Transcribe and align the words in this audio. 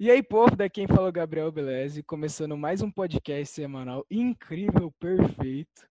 E 0.00 0.10
aí, 0.10 0.22
povo, 0.22 0.56
daqui 0.56 0.86
quem 0.86 0.88
falou 0.88 1.12
Gabriel 1.12 1.52
Beleze, 1.52 2.02
começando 2.02 2.56
mais 2.56 2.80
um 2.80 2.90
podcast 2.90 3.54
semanal 3.54 4.06
incrível, 4.10 4.90
perfeito. 4.92 5.86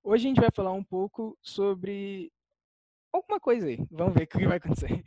Hoje 0.00 0.26
a 0.26 0.28
gente 0.28 0.40
vai 0.40 0.48
falar 0.54 0.70
um 0.70 0.84
pouco 0.84 1.36
sobre 1.42 2.32
alguma 3.12 3.40
coisa 3.40 3.66
aí. 3.66 3.84
Vamos 3.90 4.14
ver 4.14 4.22
o 4.22 4.26
que 4.28 4.46
vai 4.46 4.58
acontecer. 4.58 5.04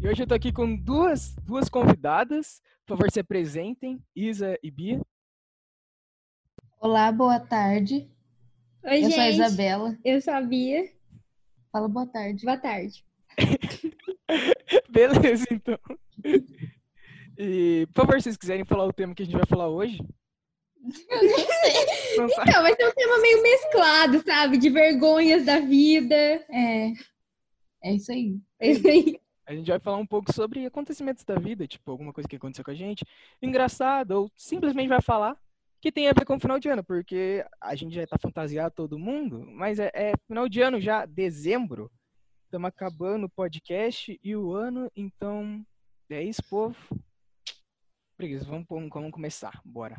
E 0.00 0.08
hoje 0.08 0.22
eu 0.22 0.26
tô 0.26 0.32
aqui 0.32 0.50
com 0.50 0.74
duas, 0.74 1.34
duas 1.42 1.68
convidadas. 1.68 2.62
Por 2.86 2.96
favor, 2.96 3.10
se 3.10 3.20
apresentem, 3.20 4.02
Isa 4.16 4.58
e 4.62 4.70
Bia. 4.70 5.02
Olá, 6.80 7.12
boa 7.12 7.38
tarde. 7.38 8.10
Oi, 8.82 8.96
eu 8.96 9.02
gente. 9.02 9.14
sou 9.14 9.22
a 9.22 9.30
Isabela. 9.30 9.98
Eu 10.02 10.20
sou 10.22 10.32
a 10.32 10.40
Bia. 10.40 10.90
Fala 11.70 11.86
boa 11.86 12.06
tarde. 12.06 12.44
Boa 12.44 12.56
tarde. 12.56 13.04
Beleza, 14.88 15.46
então. 15.50 15.78
E, 17.38 17.86
por 17.92 18.06
favor, 18.06 18.16
se 18.16 18.24
vocês 18.24 18.36
quiserem 18.38 18.64
falar 18.64 18.86
o 18.86 18.92
tema 18.92 19.14
que 19.14 19.22
a 19.22 19.26
gente 19.26 19.36
vai 19.36 19.46
falar 19.46 19.68
hoje. 19.68 19.98
Não 22.16 22.28
sabe? 22.30 22.50
Então, 22.50 22.62
vai 22.62 22.74
ser 22.74 22.88
um 22.88 22.92
tema 22.92 23.18
meio 23.18 23.42
mesclado, 23.42 24.22
sabe? 24.24 24.56
De 24.56 24.70
vergonhas 24.70 25.44
da 25.44 25.60
vida. 25.60 26.14
É, 26.14 26.92
é 27.84 27.94
isso 27.94 28.10
aí. 28.10 28.38
É 28.58 28.70
isso 28.70 28.88
aí. 28.88 29.20
A 29.46 29.54
gente 29.54 29.70
vai 29.70 29.78
falar 29.78 29.98
um 29.98 30.06
pouco 30.06 30.32
sobre 30.32 30.64
acontecimentos 30.64 31.22
da 31.24 31.34
vida, 31.34 31.66
tipo, 31.66 31.90
alguma 31.90 32.12
coisa 32.12 32.28
que 32.28 32.36
aconteceu 32.36 32.64
com 32.64 32.70
a 32.70 32.74
gente, 32.74 33.04
engraçado, 33.42 34.12
ou 34.12 34.30
simplesmente 34.36 34.88
vai 34.88 35.02
falar 35.02 35.36
que 35.80 35.90
tem 35.90 36.08
a 36.08 36.12
ver 36.12 36.26
com 36.26 36.36
o 36.36 36.40
final 36.40 36.58
de 36.58 36.68
ano, 36.68 36.84
porque 36.84 37.44
a 37.60 37.74
gente 37.74 37.94
já 37.94 38.06
tá 38.06 38.18
fantasiado 38.18 38.74
todo 38.74 38.98
mundo, 38.98 39.46
mas 39.46 39.78
é, 39.78 39.90
é 39.94 40.12
final 40.26 40.48
de 40.48 40.60
ano 40.60 40.80
já, 40.80 41.06
dezembro. 41.06 41.90
Estamos 42.44 42.68
acabando 42.68 43.24
o 43.24 43.30
podcast 43.30 44.18
e 44.22 44.36
o 44.36 44.52
ano, 44.52 44.90
então 44.94 45.64
é 46.10 46.22
isso, 46.22 46.42
povo. 46.50 46.76
Preguiça, 48.16 48.44
vamos, 48.44 48.66
vamos 48.68 49.10
começar, 49.10 49.60
bora. 49.64 49.98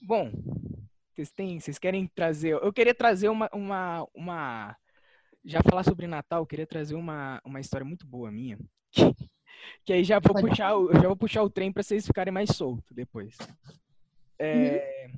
Bom, 0.00 0.30
vocês 1.12 1.30
têm, 1.30 1.60
vocês 1.60 1.78
querem 1.78 2.06
trazer, 2.06 2.54
eu 2.54 2.72
queria 2.72 2.94
trazer 2.94 3.28
uma, 3.28 3.50
uma, 3.52 4.06
uma 4.14 4.76
já 5.44 5.60
falar 5.62 5.82
sobre 5.82 6.06
Natal, 6.06 6.42
eu 6.42 6.46
queria 6.46 6.66
trazer 6.66 6.94
uma, 6.94 7.40
uma 7.44 7.60
história 7.60 7.84
muito 7.84 8.06
boa 8.06 8.30
minha. 8.30 8.58
Que, 9.84 9.86
que 9.86 9.92
aí 9.92 10.04
já 10.04 10.18
vou 10.18 10.34
puxar, 10.34 10.72
já 10.94 11.06
vou 11.06 11.16
puxar 11.16 11.42
o 11.42 11.50
trem 11.50 11.72
para 11.72 11.84
vocês 11.84 12.04
ficarem 12.04 12.32
mais 12.32 12.50
soltos 12.50 12.90
depois. 12.90 13.36
É, 14.38 15.10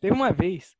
Teve 0.00 0.14
uma 0.14 0.32
vez 0.32 0.74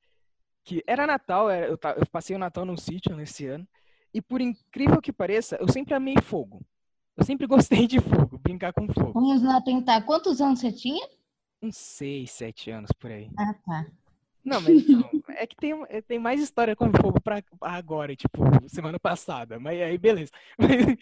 que 0.64 0.83
era 0.86 1.06
Natal, 1.06 1.50
eu, 1.50 1.78
eu 1.97 2.06
passei 2.11 2.34
o 2.34 2.39
Natal 2.39 2.64
num 2.64 2.77
sítio 2.77 3.14
nesse 3.14 3.47
ano, 3.47 3.69
e 4.12 4.20
por 4.20 4.41
incrível 4.41 5.00
que 5.00 5.12
pareça, 5.12 5.56
eu 5.61 5.70
sempre 5.70 5.94
amei 5.94 6.17
fogo. 6.22 6.64
Eu 7.17 7.25
sempre 7.25 7.47
gostei 7.47 7.86
de 7.86 8.00
fogo, 8.00 8.39
brincar 8.39 8.72
com 8.72 8.89
fogo. 8.89 9.12
Vamos 9.12 9.42
lá 9.42 9.61
tentar. 9.61 10.02
Quantos 10.02 10.41
anos 10.41 10.61
você 10.61 10.72
tinha? 10.72 11.06
Uns 11.62 11.77
seis, 11.77 12.30
sete 12.30 12.70
anos 12.70 12.91
por 12.92 13.11
aí. 13.11 13.30
Ah, 13.39 13.55
tá. 13.55 13.86
Não, 14.42 14.58
mas 14.62 14.89
não, 14.89 15.11
é 15.36 15.47
que 15.47 15.55
tem, 15.56 15.72
é, 15.91 16.00
tem 16.00 16.19
mais 16.19 16.41
história 16.41 16.74
com 16.74 16.91
fogo 16.91 17.20
pra 17.20 17.42
agora, 17.61 18.17
tipo, 18.17 18.42
semana 18.69 18.98
passada. 18.98 19.61
Mas 19.61 19.80
aí, 19.80 19.98
beleza. 19.98 20.33
Mas, 20.58 20.97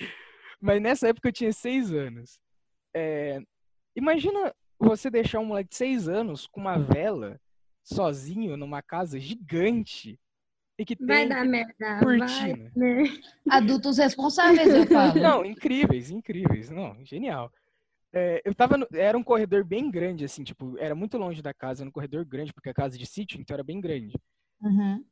mas 0.61 0.83
nessa 0.83 1.06
época 1.06 1.28
eu 1.28 1.33
tinha 1.33 1.53
seis 1.53 1.93
anos. 1.93 2.41
É, 2.93 3.41
imagina 3.95 4.53
você 4.79 5.11
deixar 5.11 5.41
um 5.41 5.45
moleque 5.47 5.71
de 5.71 5.77
seis 5.77 6.09
anos 6.09 6.47
com 6.47 6.61
uma 6.61 6.79
vela 6.79 7.41
sozinho 7.83 8.57
numa 8.57 8.83
casa 8.83 9.19
gigante 9.19 10.19
e 10.79 10.84
que 10.84 10.95
Vai 10.97 11.21
tem 11.21 11.29
dar 11.29 11.45
merda. 11.45 11.98
cortina. 12.01 12.71
Vai, 12.73 12.73
né? 12.77 13.03
Adultos 13.51 13.99
responsáveis, 13.99 14.69
eu 14.73 14.87
falo. 14.87 15.21
Não, 15.21 15.45
incríveis, 15.45 16.11
incríveis. 16.11 16.71
Não, 16.71 17.05
genial. 17.05 17.53
É, 18.12 18.41
eu 18.44 18.55
tava 18.55 18.77
no- 18.78 18.87
era 18.93 19.19
um 19.19 19.22
corredor 19.25 19.65
bem 19.65 19.91
grande, 19.91 20.25
assim, 20.25 20.43
tipo, 20.44 20.78
era 20.78 20.94
muito 20.94 21.19
longe 21.19 21.43
da 21.43 21.53
casa, 21.53 21.83
era 21.83 21.88
um 21.88 21.93
corredor 21.93 22.25
grande, 22.25 22.53
porque 22.55 22.71
a 22.71 22.75
casa 22.75 22.97
de 22.97 23.05
sítio, 23.05 23.41
então 23.41 23.55
era 23.55 23.65
bem 23.65 23.81
grande. 23.81 24.17
Uhum. 24.62 25.05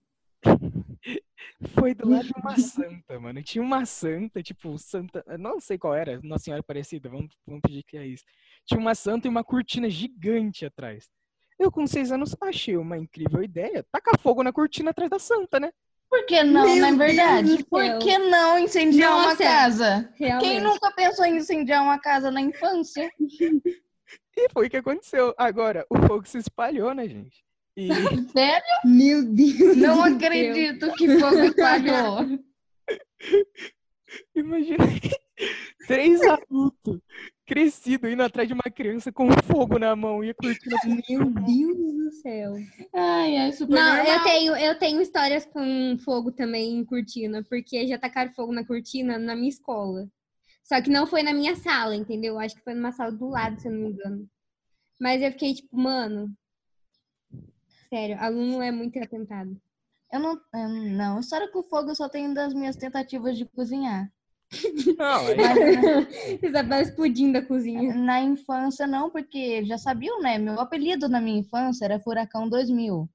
Foi 1.68 1.94
do 1.94 2.08
lado 2.08 2.24
de 2.26 2.32
uma 2.36 2.56
santa, 2.58 3.18
mano. 3.18 3.42
Tinha 3.42 3.62
uma 3.62 3.86
santa, 3.86 4.42
tipo, 4.42 4.76
santa. 4.78 5.24
Não 5.38 5.58
sei 5.58 5.78
qual 5.78 5.94
era, 5.94 6.20
Nossa 6.22 6.44
Senhora 6.44 6.60
Aparecida, 6.60 7.08
vamos, 7.08 7.34
vamos 7.46 7.62
pedir 7.62 7.82
que 7.82 7.96
é 7.96 8.06
isso. 8.06 8.24
Tinha 8.64 8.78
uma 8.78 8.94
santa 8.94 9.26
e 9.26 9.30
uma 9.30 9.42
cortina 9.44 9.88
gigante 9.88 10.66
atrás. 10.66 11.08
Eu, 11.58 11.72
com 11.72 11.86
seis 11.86 12.12
anos, 12.12 12.36
achei 12.40 12.76
uma 12.76 12.98
incrível 12.98 13.42
ideia. 13.42 13.84
Tacar 13.90 14.18
fogo 14.18 14.42
na 14.42 14.52
cortina 14.52 14.90
atrás 14.90 15.08
da 15.10 15.18
santa, 15.18 15.58
né? 15.58 15.72
Por 16.08 16.24
que 16.26 16.42
não, 16.44 16.64
Meu 16.66 16.76
na 16.76 16.86
Deus 16.88 16.98
verdade? 16.98 17.56
do 17.56 17.66
Por 17.66 17.98
que 17.98 18.18
não 18.18 18.58
incendiar 18.58 19.12
uma 19.12 19.24
Nossa, 19.30 19.36
casa? 19.42 20.12
Quem 20.16 20.28
Realmente. 20.28 20.60
nunca 20.60 20.92
pensou 20.92 21.24
em 21.24 21.36
incendiar 21.36 21.82
uma 21.82 21.98
casa 21.98 22.30
na 22.30 22.40
infância? 22.40 23.10
E 24.38 24.48
foi 24.52 24.66
o 24.66 24.70
que 24.70 24.76
aconteceu. 24.76 25.34
Agora, 25.38 25.86
o 25.88 25.96
fogo 26.06 26.26
se 26.28 26.36
espalhou, 26.36 26.94
né, 26.94 27.08
gente? 27.08 27.42
E 27.76 27.88
Sério? 28.32 28.66
Meu 28.84 29.24
Deus. 29.24 29.76
Não 29.76 29.96
do 29.96 30.02
céu. 30.02 30.16
acredito 30.16 30.92
que 30.94 31.18
fogo 31.18 31.38
espalhou. 31.40 32.40
imagina 34.34 34.84
três 35.86 36.20
adultos 36.22 37.00
crescidos 37.44 38.10
indo 38.10 38.22
atrás 38.22 38.48
de 38.48 38.54
uma 38.54 38.62
criança 38.64 39.12
com 39.12 39.28
fogo 39.44 39.78
na 39.78 39.94
mão 39.94 40.24
e 40.24 40.30
a 40.30 40.34
cortina. 40.34 40.76
Meu 41.08 41.30
Deus 41.30 41.94
do 41.94 42.10
céu. 42.12 42.54
Ai, 42.94 43.36
ai, 43.36 43.52
super 43.52 43.74
Não, 43.74 43.96
normal. 43.96 44.16
eu 44.16 44.24
tenho, 44.24 44.56
eu 44.56 44.78
tenho 44.78 45.00
histórias 45.00 45.44
com 45.46 45.96
fogo 46.04 46.32
também 46.32 46.78
em 46.78 46.84
cortina, 46.84 47.44
porque 47.48 47.86
já 47.86 47.98
tacaram 47.98 48.32
fogo 48.32 48.52
na 48.52 48.64
cortina 48.64 49.18
na 49.18 49.36
minha 49.36 49.48
escola. 49.48 50.08
Só 50.64 50.80
que 50.82 50.90
não 50.90 51.06
foi 51.06 51.22
na 51.22 51.32
minha 51.32 51.54
sala, 51.54 51.94
entendeu? 51.94 52.38
Acho 52.38 52.56
que 52.56 52.64
foi 52.64 52.74
numa 52.74 52.90
sala 52.90 53.12
do 53.12 53.28
lado, 53.28 53.60
se 53.60 53.68
eu 53.68 53.72
não 53.72 53.80
me 53.82 53.88
engano. 53.90 54.28
Mas 55.00 55.22
eu 55.22 55.30
fiquei 55.30 55.54
tipo, 55.54 55.76
mano. 55.78 56.34
Sério, 57.88 58.16
aluno 58.20 58.60
é 58.62 58.70
muito 58.70 58.98
atentado. 58.98 59.56
Eu 60.12 60.20
não, 60.20 60.40
não, 60.92 61.20
história 61.20 61.48
com 61.50 61.62
fogo 61.62 61.90
eu 61.90 61.94
só 61.96 62.08
tenho 62.08 62.32
das 62.34 62.54
minhas 62.54 62.76
tentativas 62.76 63.36
de 63.36 63.44
cozinhar. 63.44 64.10
Não, 64.96 65.28
é- 65.28 65.34
Mas 65.34 66.40
Isabel 66.40 66.80
explodindo 66.82 67.36
a 67.38 67.42
cozinha. 67.42 67.92
na 67.94 68.20
infância 68.22 68.86
não, 68.86 69.10
porque 69.10 69.64
já 69.64 69.76
sabiam, 69.76 70.20
né? 70.22 70.38
Meu 70.38 70.60
apelido 70.60 71.08
na 71.08 71.20
minha 71.20 71.40
infância 71.40 71.84
era 71.84 71.98
Furacão 71.98 72.48
2000. 72.48 73.08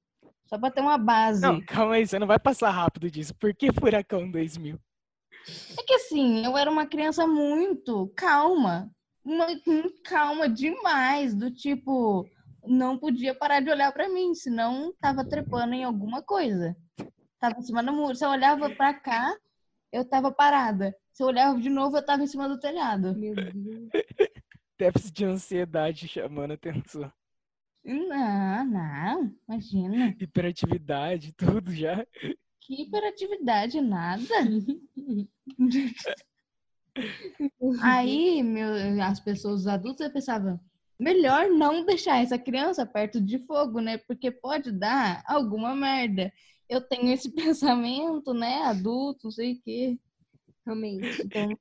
Só 0.44 0.58
pra 0.58 0.70
ter 0.70 0.82
uma 0.82 0.98
base. 0.98 1.40
Não, 1.40 1.58
calma 1.64 1.94
aí, 1.94 2.06
você 2.06 2.18
não 2.18 2.26
vai 2.26 2.38
passar 2.38 2.68
rápido 2.70 3.10
disso. 3.10 3.34
Por 3.34 3.54
que 3.54 3.72
Furacão 3.72 4.30
2000? 4.30 4.78
É 5.78 5.82
que 5.82 5.94
assim, 5.94 6.44
eu 6.44 6.54
era 6.58 6.70
uma 6.70 6.84
criança 6.86 7.26
muito 7.26 8.12
calma. 8.14 8.90
Uma, 9.24 9.46
muito 9.66 10.02
calma 10.04 10.46
demais, 10.50 11.34
do 11.34 11.50
tipo, 11.50 12.28
não 12.66 12.98
podia 12.98 13.34
parar 13.34 13.60
de 13.60 13.70
olhar 13.70 13.92
pra 13.92 14.08
mim, 14.08 14.34
senão 14.34 14.94
tava 15.00 15.24
trepando 15.24 15.74
em 15.74 15.84
alguma 15.84 16.22
coisa. 16.22 16.76
Tava 17.38 17.58
em 17.58 17.62
cima 17.62 17.82
do 17.82 17.92
muro. 17.92 18.14
Se 18.14 18.24
eu 18.24 18.30
olhava 18.30 18.70
pra 18.70 18.94
cá, 18.94 19.36
eu 19.90 20.04
tava 20.04 20.30
parada. 20.32 20.94
Se 21.12 21.22
eu 21.22 21.26
olhava 21.26 21.60
de 21.60 21.68
novo, 21.68 21.96
eu 21.96 22.04
tava 22.04 22.22
em 22.22 22.26
cima 22.26 22.48
do 22.48 22.58
telhado. 22.58 23.14
Meu 23.16 23.34
Deus. 23.34 23.52
Déficit 24.78 25.12
de 25.12 25.24
ansiedade 25.24 26.08
chamando 26.08 26.52
atenção. 26.52 27.12
Não, 27.84 28.64
não, 28.64 29.34
imagina. 29.48 30.14
Hiperatividade, 30.18 31.32
tudo 31.32 31.74
já. 31.74 32.06
Que 32.60 32.82
hiperatividade, 32.82 33.80
nada. 33.80 34.22
Aí, 37.82 38.42
meu, 38.42 39.02
as 39.02 39.18
pessoas, 39.18 39.62
os 39.62 39.66
adultos, 39.66 40.08
pensavam, 40.08 40.60
melhor 40.98 41.48
não 41.48 41.84
deixar 41.84 42.22
essa 42.22 42.38
criança 42.38 42.86
perto 42.86 43.20
de 43.20 43.38
fogo, 43.46 43.80
né? 43.80 43.98
Porque 43.98 44.30
pode 44.30 44.72
dar 44.72 45.22
alguma 45.26 45.74
merda. 45.74 46.32
Eu 46.68 46.80
tenho 46.80 47.12
esse 47.12 47.30
pensamento, 47.34 48.32
né? 48.32 48.62
Adulto, 48.64 49.24
não 49.24 49.30
sei 49.30 49.52
o 49.54 49.62
quê. 49.62 49.98
Realmente. 50.64 51.22
Então, 51.22 51.58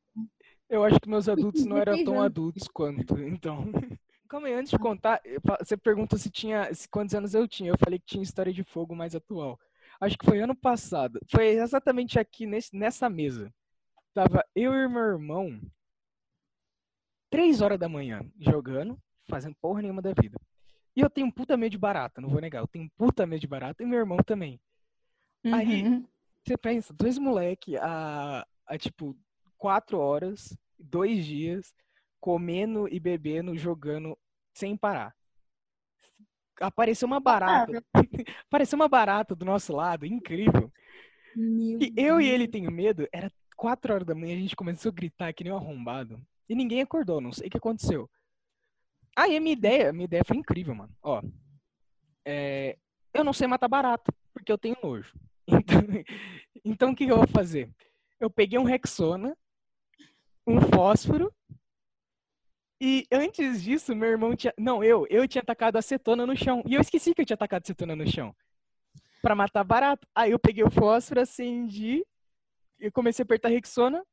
Eu 0.70 0.84
acho 0.84 1.00
que 1.00 1.10
meus 1.10 1.28
adultos 1.28 1.66
não 1.66 1.78
eram 1.82 2.04
tão 2.04 2.22
adultos 2.22 2.68
quanto, 2.68 3.20
então. 3.20 3.66
Calma 4.30 4.48
aí, 4.48 4.54
antes 4.54 4.72
de 4.72 4.80
contar, 4.80 5.22
você 5.60 5.76
pergunta 5.76 6.18
se 6.18 6.30
tinha, 6.30 6.74
se 6.74 6.88
quantos 6.88 7.14
anos 7.14 7.34
eu 7.34 7.46
tinha. 7.46 7.70
Eu 7.70 7.78
falei 7.78 8.00
que 8.00 8.06
tinha 8.06 8.24
história 8.24 8.54
de 8.54 8.64
fogo 8.64 8.96
mais 8.96 9.14
atual. 9.14 9.60
Acho 10.00 10.18
que 10.18 10.26
foi 10.26 10.40
ano 10.40 10.56
passado. 10.56 11.20
Foi 11.30 11.48
exatamente 11.48 12.18
aqui 12.18 12.46
nesse, 12.46 12.74
nessa 12.74 13.10
mesa. 13.10 13.54
Tava 14.14 14.44
eu 14.56 14.74
e 14.74 14.88
meu 14.88 15.02
irmão, 15.02 15.60
três 17.30 17.62
horas 17.62 17.80
da 17.80 17.90
manhã, 17.90 18.26
jogando, 18.40 18.98
fazendo 19.30 19.56
porra 19.62 19.82
nenhuma 19.82 20.02
da 20.02 20.14
vida. 20.14 20.40
E 20.96 21.02
eu 21.02 21.10
tenho 21.10 21.28
um 21.28 21.32
puta 21.32 21.56
medo 21.56 21.72
de 21.72 21.78
barata, 21.78 22.20
não 22.20 22.30
vou 22.30 22.42
negar. 22.42 22.60
Eu 22.62 22.68
tenho 22.68 22.86
um 22.86 22.90
puta 22.98 23.26
medo 23.26 23.40
de 23.40 23.48
barata 23.48 23.82
e 23.82 23.86
meu 23.86 24.00
irmão 24.00 24.18
também. 24.18 24.60
Aí- 25.46 25.84
uhum. 25.84 26.06
Você 26.44 26.58
pensa, 26.58 26.92
dois 26.92 27.20
moleque 27.20 27.78
a, 27.78 28.46
a 28.66 28.78
tipo 28.78 29.16
quatro 29.58 30.00
horas, 30.00 30.58
dois 30.80 31.24
dias, 31.24 31.72
comendo 32.20 32.88
e 32.88 33.00
bebendo, 33.00 33.56
jogando 33.56 34.18
sem 34.54 34.76
parar. 34.76 35.16
apareceu 36.60 37.08
uma 37.08 37.20
barata. 37.20 37.84
apareceu 38.48 38.76
uma 38.76 38.88
barata 38.90 39.36
do 39.36 39.46
nosso 39.46 39.74
lado, 39.74 40.06
incrível. 40.06 40.72
E 41.80 41.94
eu 41.96 42.20
e 42.20 42.28
ele 42.28 42.48
tenho 42.48 42.72
medo. 42.72 43.08
Era 43.12 43.32
quatro 43.56 43.94
horas 43.94 44.06
da 44.06 44.16
manhã, 44.16 44.36
a 44.36 44.40
gente 44.40 44.56
começou 44.56 44.90
a 44.90 44.94
gritar 44.96 45.34
que 45.34 45.44
nem 45.44 45.54
um 45.54 45.58
arrombado. 45.58 46.20
E 46.50 46.56
ninguém 46.56 46.82
acordou, 46.82 47.22
não 47.22 47.32
sei 47.32 47.48
o 47.48 47.52
que 47.52 47.58
aconteceu. 47.58 48.10
Aí 49.16 49.36
a 49.36 49.42
minha 49.42 49.54
ideia, 49.54 49.92
minha 49.92 50.06
ideia 50.06 50.24
foi 50.26 50.38
incrível, 50.38 50.74
mano. 50.74 50.96
Ó, 51.02 51.22
é, 52.26 52.78
eu 53.14 53.24
não 53.24 53.34
sei 53.34 53.48
matar 53.48 53.68
barata, 53.68 54.14
porque 54.34 54.52
eu 54.52 54.58
tenho 54.58 54.78
nojo. 54.82 55.14
Então, 55.54 55.82
então 56.64 56.92
o 56.92 56.96
que, 56.96 57.06
eu 57.06 57.18
vou 57.18 57.28
fazer? 57.28 57.70
Eu 58.20 58.30
peguei 58.30 58.58
um 58.58 58.64
Rexona, 58.64 59.36
um 60.48 60.62
fósforo, 60.62 61.34
e 62.84 63.06
antes 63.12 63.62
disso, 63.62 63.96
meu 63.96 64.10
irmão 64.10 64.36
tinha. 64.36 64.52
Não, 64.58 64.84
eu, 64.84 65.06
eu 65.08 65.28
tinha 65.28 65.44
tacado 65.44 65.78
acetona 65.78 66.26
no 66.26 66.36
chão. 66.36 66.64
E 66.66 66.74
eu 66.74 66.82
esqueci 66.82 67.14
que 67.14 67.22
eu 67.22 67.26
tinha 67.26 67.38
tacado 67.38 67.62
acetona 67.64 67.96
no 67.96 68.10
chão. 68.10 68.36
Pra 69.22 69.36
matar 69.36 69.64
barata. 69.64 70.08
Aí 70.16 70.32
eu 70.32 70.40
peguei 70.40 70.64
o 70.64 70.72
fósforo, 70.72 71.22
acendi, 71.22 72.04
e 72.80 72.90
comecei 72.90 73.22
a 73.22 73.26
apertar 73.26 73.50
Rexona, 73.50 74.04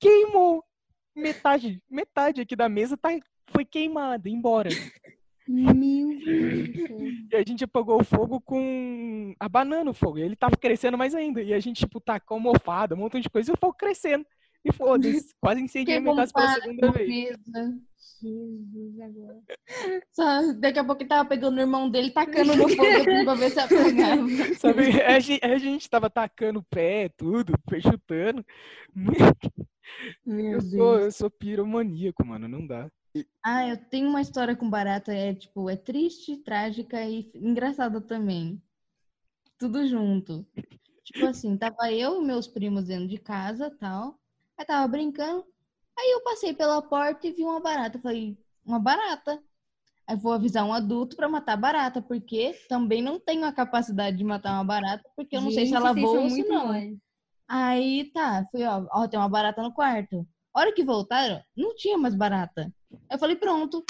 queimou. 0.00 0.64
Metade, 1.14 1.80
metade 1.88 2.40
aqui 2.40 2.56
da 2.56 2.68
mesa 2.68 2.96
tá, 2.96 3.10
foi 3.50 3.64
queimada, 3.64 4.28
embora. 4.28 4.70
Meu 5.46 6.08
Deus. 6.24 7.14
E 7.32 7.36
a 7.36 7.42
gente 7.46 7.64
apagou 7.64 8.00
o 8.00 8.04
fogo 8.04 8.40
com 8.40 9.34
a 9.38 9.48
banana, 9.48 9.90
o 9.90 9.94
fogo. 9.94 10.18
E 10.18 10.22
ele 10.22 10.36
tava 10.36 10.56
crescendo 10.56 10.96
mais 10.96 11.14
ainda. 11.14 11.42
E 11.42 11.52
a 11.52 11.58
gente, 11.58 11.78
tipo, 11.78 12.00
tacou 12.00 12.36
almofada, 12.36 12.94
um 12.94 12.98
montão 12.98 13.20
de 13.20 13.28
coisa, 13.28 13.50
e 13.50 13.54
o 13.54 13.58
fogo 13.58 13.74
crescendo. 13.74 14.24
E 14.64 14.72
foda-se, 14.72 15.34
quase 15.40 15.60
incendiei 15.60 15.98
minha 15.98 16.14
casa 16.14 16.32
pela 16.32 16.54
segunda 16.54 16.92
vez. 16.92 17.36
Jesus, 18.22 19.00
agora. 19.00 19.40
Só, 20.12 20.52
daqui 20.52 20.78
a 20.78 20.84
pouco 20.84 21.02
ele 21.02 21.08
tava 21.08 21.28
pegando 21.28 21.56
o 21.56 21.60
irmão 21.60 21.90
dele, 21.90 22.10
tacando 22.10 22.54
no 22.54 22.68
fogo 22.68 22.82
assim, 22.82 23.24
pra 23.24 23.34
ver 23.34 23.50
se 23.50 23.58
apagava. 23.58 24.54
Sabe, 24.58 25.02
a 25.02 25.18
gente, 25.18 25.44
a 25.44 25.58
gente 25.58 25.90
tava 25.90 26.10
tacando 26.10 26.60
o 26.60 26.64
pé, 26.64 27.08
tudo, 27.16 27.54
chutando. 27.80 28.44
Meu 30.30 30.52
Eu 30.52 30.60
sou, 30.60 30.70
Deus. 30.70 31.02
eu 31.04 31.12
sou 31.12 31.30
piromaníaco, 31.30 32.24
mano, 32.24 32.46
não 32.46 32.64
dá. 32.66 32.90
Ah, 33.44 33.66
eu 33.66 33.76
tenho 33.76 34.08
uma 34.08 34.20
história 34.20 34.54
com 34.54 34.70
barata, 34.70 35.12
é 35.12 35.34
tipo, 35.34 35.68
é 35.68 35.76
triste, 35.76 36.36
trágica 36.36 37.02
e 37.04 37.30
engraçada 37.34 38.00
também. 38.00 38.62
Tudo 39.58 39.86
junto. 39.86 40.46
Tipo 41.04 41.26
assim, 41.26 41.56
tava 41.56 41.90
eu 41.92 42.22
e 42.22 42.24
meus 42.24 42.46
primos 42.46 42.84
dentro 42.84 43.08
de 43.08 43.18
casa, 43.18 43.70
tal. 43.78 44.18
Aí 44.56 44.64
tava 44.64 44.86
brincando. 44.86 45.44
Aí 45.98 46.12
eu 46.12 46.22
passei 46.22 46.54
pela 46.54 46.80
porta 46.80 47.26
e 47.26 47.32
vi 47.32 47.42
uma 47.42 47.60
barata. 47.60 47.98
Falei, 47.98 48.38
uma 48.64 48.78
barata. 48.78 49.42
Aí 50.06 50.16
vou 50.16 50.32
avisar 50.32 50.64
um 50.64 50.72
adulto 50.72 51.16
pra 51.16 51.28
matar 51.28 51.54
a 51.54 51.56
barata, 51.56 52.00
porque 52.00 52.54
também 52.68 53.02
não 53.02 53.18
tenho 53.18 53.44
a 53.44 53.52
capacidade 53.52 54.16
de 54.16 54.24
matar 54.24 54.54
uma 54.54 54.64
barata, 54.64 55.08
porque 55.16 55.36
eu 55.36 55.40
não 55.40 55.50
sei 55.50 55.66
se 55.66 55.72
Gente, 55.72 55.76
ela 55.76 55.92
voa 55.92 56.20
ou 56.20 56.30
se 56.30 56.44
não. 56.44 56.66
mole. 56.68 56.98
Aí 57.52 58.04
tá, 58.12 58.46
fui, 58.52 58.62
ó, 58.62 58.86
ó, 58.92 59.08
tem 59.08 59.18
uma 59.18 59.28
barata 59.28 59.60
no 59.60 59.74
quarto. 59.74 60.24
A 60.54 60.60
hora 60.60 60.72
que 60.72 60.84
voltaram, 60.84 61.42
não 61.56 61.74
tinha 61.74 61.98
mais 61.98 62.14
barata. 62.14 62.72
Eu 63.10 63.18
falei, 63.18 63.34
pronto, 63.34 63.84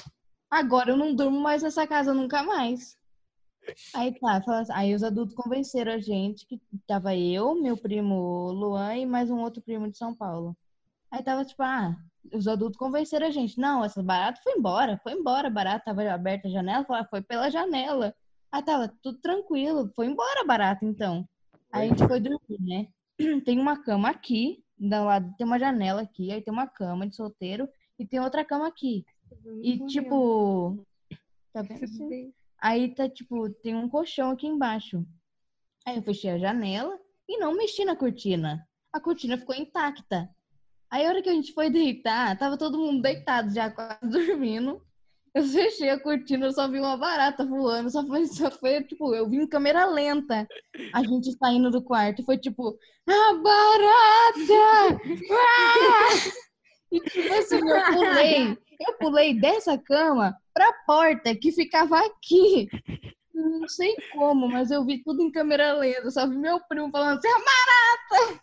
agora 0.51 0.93
eu 0.93 0.97
não 0.97 1.15
durmo 1.15 1.39
mais 1.39 1.63
nessa 1.63 1.87
casa 1.87 2.15
nunca 2.15 2.43
mais. 2.43 2.97
Aí 3.95 4.19
tá, 4.19 4.41
aí 4.73 4.95
os 4.95 5.03
adultos 5.03 5.35
convenceram 5.35 5.93
a 5.93 5.99
gente 5.99 6.47
que 6.47 6.59
tava 6.87 7.15
eu, 7.15 7.55
meu 7.55 7.77
primo 7.77 8.51
Luan 8.51 8.97
e 8.97 9.05
mais 9.05 9.31
um 9.31 9.41
outro 9.41 9.61
primo 9.61 9.91
de 9.91 9.99
São 9.99 10.15
Paulo. 10.15 10.57
Aí 11.11 11.23
tava 11.23 11.45
tipo, 11.45 11.63
ah, 11.63 11.95
os 12.33 12.49
adultos 12.49 12.79
convenceram 12.79 13.27
a 13.27 13.31
gente, 13.31 13.61
não, 13.61 13.85
essa 13.85 14.03
barata 14.03 14.41
foi 14.43 14.55
embora, 14.55 14.99
foi 15.03 15.13
embora, 15.13 15.49
a 15.49 15.51
barata 15.51 15.85
tava 15.85 16.11
aberta 16.11 16.49
a 16.49 16.51
janela, 16.51 16.87
ah, 16.89 17.05
foi 17.05 17.21
pela 17.21 17.51
janela. 17.51 18.15
Aí 18.51 18.63
tava 18.63 18.89
tudo 19.03 19.19
tranquilo, 19.19 19.93
foi 19.95 20.07
embora 20.07 20.41
a 20.41 20.47
barata 20.47 20.83
então. 20.87 21.29
Aí 21.71 21.85
a 21.85 21.89
gente 21.91 22.09
foi 22.09 22.21
dormir, 22.21 22.59
né? 22.59 22.89
Tem 23.45 23.59
uma 23.59 23.83
cama 23.83 24.09
aqui, 24.11 24.65
do 24.79 25.05
lado 25.05 25.35
tem 25.37 25.47
uma 25.47 25.59
janela 25.59 26.03
aqui, 26.03 26.33
aí 26.33 26.41
tem 26.41 26.53
uma 26.53 26.67
cama 26.67 27.07
de 27.07 27.15
solteiro 27.15 27.69
e 27.99 28.07
tem 28.07 28.19
outra 28.19 28.45
cama 28.45 28.67
aqui. 28.67 29.05
E 29.63 29.77
Morreu. 29.77 29.87
tipo, 29.87 30.87
tá 31.53 31.63
vendo? 31.63 32.09
Bem. 32.09 32.35
Aí 32.59 32.95
tá 32.95 33.09
tipo, 33.09 33.51
tem 33.51 33.75
um 33.77 33.89
colchão 33.89 34.31
aqui 34.31 34.47
embaixo. 34.47 35.07
Aí 35.87 35.97
eu 35.97 36.03
fechei 36.03 36.31
a 36.31 36.39
janela 36.39 36.99
e 37.29 37.39
não 37.39 37.55
mexi 37.55 37.85
na 37.85 37.95
cortina. 37.95 38.67
A 38.93 39.01
cortina 39.01 39.37
ficou 39.37 39.55
intacta. 39.55 40.29
Aí 40.91 41.05
a 41.05 41.09
hora 41.09 41.23
que 41.23 41.29
a 41.29 41.33
gente 41.33 41.53
foi 41.53 41.71
deitar, 41.71 42.37
tava 42.39 42.59
todo 42.59 42.79
mundo 42.79 43.03
deitado 43.03 43.53
já 43.53 43.71
quase 43.71 44.01
dormindo. 44.11 44.83
Eu 45.35 45.45
fechei 45.45 45.91
a 45.91 46.01
cortina, 46.01 46.47
eu 46.47 46.53
só 46.53 46.69
vi 46.69 46.81
uma 46.81 46.97
barata 46.97 47.45
voando, 47.45 47.89
só 47.91 48.05
foi, 48.05 48.27
só 48.27 48.51
foi 48.51 48.83
tipo, 48.83 49.15
eu 49.15 49.29
vi 49.29 49.37
em 49.37 49.47
câmera 49.47 49.87
lenta 49.87 50.47
a 50.93 51.03
gente 51.05 51.33
saindo 51.39 51.71
do 51.71 51.83
quarto. 51.83 52.25
Foi 52.25 52.37
tipo, 52.37 52.77
a 53.09 53.35
barata! 53.35 55.01
Ah! 55.31 56.51
E 56.93 57.01
tipo 57.01 57.33
assim, 57.33 57.57
eu 57.57 57.85
pulei, 57.93 58.59
eu 58.81 58.99
pulei 58.99 59.41
dessa 59.41 59.79
cama 59.79 60.37
pra 60.53 60.73
porta 60.85 61.35
que 61.37 61.53
ficava 61.53 61.99
aqui. 62.01 62.69
Não 63.33 63.69
sei 63.69 63.95
como, 64.13 64.49
mas 64.49 64.71
eu 64.71 64.85
vi 64.85 65.03
tudo 65.03 65.23
em 65.23 65.31
câmera 65.31 65.73
lenta. 65.75 66.11
Só 66.11 66.27
vi 66.29 66.37
meu 66.37 66.61
primo 66.69 66.91
falando 66.91 67.19
assim, 67.19 67.29
a 67.29 67.39
barata! 67.39 68.41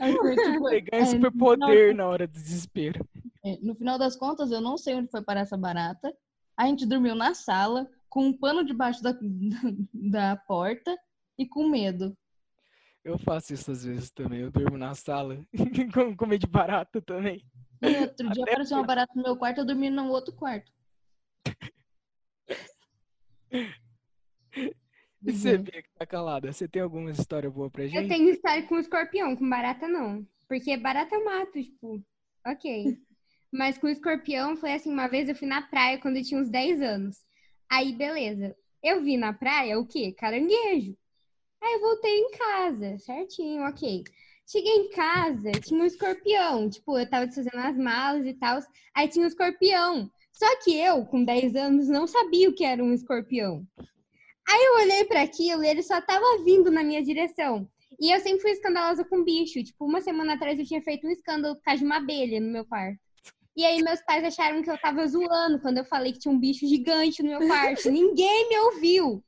Aí 0.00 0.16
foi, 0.16 0.36
tipo, 0.36 0.70
Pegar 0.70 0.98
é, 0.98 1.02
esse 1.02 1.18
no 1.18 1.26
superpoder 1.26 1.94
na 1.94 2.06
hora 2.06 2.26
do 2.26 2.32
desespero. 2.32 3.04
É, 3.44 3.56
no 3.58 3.74
final 3.74 3.98
das 3.98 4.16
contas, 4.16 4.50
eu 4.50 4.60
não 4.60 4.76
sei 4.76 4.94
onde 4.94 5.10
foi 5.10 5.22
parar 5.22 5.40
essa 5.40 5.56
barata. 5.56 6.14
A 6.56 6.66
gente 6.66 6.86
dormiu 6.86 7.14
na 7.14 7.34
sala, 7.34 7.88
com 8.08 8.26
um 8.26 8.36
pano 8.36 8.64
debaixo 8.64 9.02
da, 9.02 9.12
da 9.94 10.36
porta 10.36 10.96
e 11.38 11.46
com 11.46 11.68
medo. 11.68 12.16
Eu 13.04 13.18
faço 13.18 13.54
isso 13.54 13.70
às 13.70 13.84
vezes 13.84 14.10
também. 14.10 14.40
Eu 14.40 14.50
durmo 14.50 14.76
na 14.76 14.94
sala 14.94 15.38
com, 15.94 16.16
com 16.16 16.26
medo 16.26 16.40
de 16.40 16.46
barata 16.46 17.00
também. 17.00 17.44
E 17.80 18.02
outro 18.02 18.28
dia 18.30 18.42
Até 18.42 18.52
apareceu 18.52 18.76
uma 18.76 18.86
barata 18.86 19.12
no 19.14 19.22
meu 19.22 19.36
quarto, 19.36 19.58
eu 19.58 19.66
dormi 19.66 19.88
no 19.88 20.08
outro 20.08 20.34
quarto. 20.34 20.70
E 25.20 25.32
você, 25.32 25.58
Bia, 25.58 25.82
que 25.82 25.90
tá 25.98 26.06
calada? 26.06 26.52
Você 26.52 26.68
tem 26.68 26.80
alguma 26.80 27.10
história 27.10 27.50
boa 27.50 27.68
pra 27.68 27.86
gente? 27.86 27.96
Eu 27.96 28.08
tenho 28.08 28.30
história 28.30 28.66
com 28.66 28.78
escorpião, 28.78 29.34
com 29.34 29.48
barata 29.48 29.88
não. 29.88 30.24
Porque 30.48 30.76
barata 30.76 31.14
eu 31.14 31.24
mato, 31.24 31.52
tipo, 31.52 32.02
ok. 32.46 32.98
Mas 33.52 33.78
com 33.78 33.88
escorpião 33.88 34.56
foi 34.56 34.74
assim, 34.74 34.90
uma 34.92 35.08
vez 35.08 35.28
eu 35.28 35.34
fui 35.34 35.48
na 35.48 35.62
praia 35.62 35.98
quando 35.98 36.16
eu 36.16 36.22
tinha 36.22 36.40
uns 36.40 36.50
10 36.50 36.82
anos. 36.82 37.16
Aí, 37.70 37.92
beleza. 37.92 38.56
Eu 38.82 39.02
vi 39.02 39.16
na 39.16 39.32
praia 39.32 39.78
o 39.78 39.86
quê? 39.86 40.12
Caranguejo. 40.12 40.96
Aí 41.60 41.74
eu 41.74 41.80
voltei 41.80 42.18
em 42.18 42.30
casa, 42.30 42.98
certinho, 42.98 43.62
ok. 43.64 44.04
Cheguei 44.46 44.76
em 44.76 44.90
casa, 44.90 45.50
tinha 45.52 45.82
um 45.82 45.86
escorpião. 45.86 46.70
Tipo, 46.70 46.98
eu 46.98 47.08
tava 47.08 47.26
desfazendo 47.26 47.58
as 47.58 47.76
malas 47.76 48.26
e 48.26 48.34
tal. 48.34 48.60
Aí 48.94 49.08
tinha 49.08 49.24
um 49.24 49.28
escorpião. 49.28 50.10
Só 50.32 50.46
que 50.62 50.74
eu, 50.76 51.04
com 51.04 51.24
10 51.24 51.56
anos, 51.56 51.88
não 51.88 52.06
sabia 52.06 52.48
o 52.48 52.54
que 52.54 52.64
era 52.64 52.82
um 52.82 52.92
escorpião. 52.92 53.66
Aí 54.48 54.64
eu 54.64 54.76
olhei 54.76 55.04
pra 55.04 55.22
aquilo 55.22 55.62
e 55.62 55.68
ele 55.68 55.82
só 55.82 56.00
tava 56.00 56.42
vindo 56.44 56.70
na 56.70 56.82
minha 56.82 57.02
direção. 57.02 57.68
E 58.00 58.10
eu 58.14 58.20
sempre 58.20 58.40
fui 58.40 58.52
escandalosa 58.52 59.04
com 59.04 59.24
bicho. 59.24 59.62
Tipo, 59.62 59.84
uma 59.84 60.00
semana 60.00 60.34
atrás 60.34 60.58
eu 60.58 60.64
tinha 60.64 60.80
feito 60.80 61.06
um 61.06 61.10
escândalo 61.10 61.56
por 61.56 61.62
causa 61.62 61.80
de 61.80 61.84
uma 61.84 61.96
abelha 61.96 62.40
no 62.40 62.52
meu 62.52 62.64
quarto. 62.64 63.07
E 63.58 63.64
aí 63.64 63.82
meus 63.82 64.00
pais 64.02 64.22
acharam 64.22 64.62
que 64.62 64.70
eu 64.70 64.78
tava 64.78 65.04
zoando 65.08 65.58
quando 65.58 65.78
eu 65.78 65.84
falei 65.84 66.12
que 66.12 66.20
tinha 66.20 66.32
um 66.32 66.38
bicho 66.38 66.64
gigante 66.64 67.24
no 67.24 67.30
meu 67.30 67.48
quarto. 67.48 67.90
Ninguém 67.90 68.48
me 68.48 68.56
ouviu. 68.56 69.20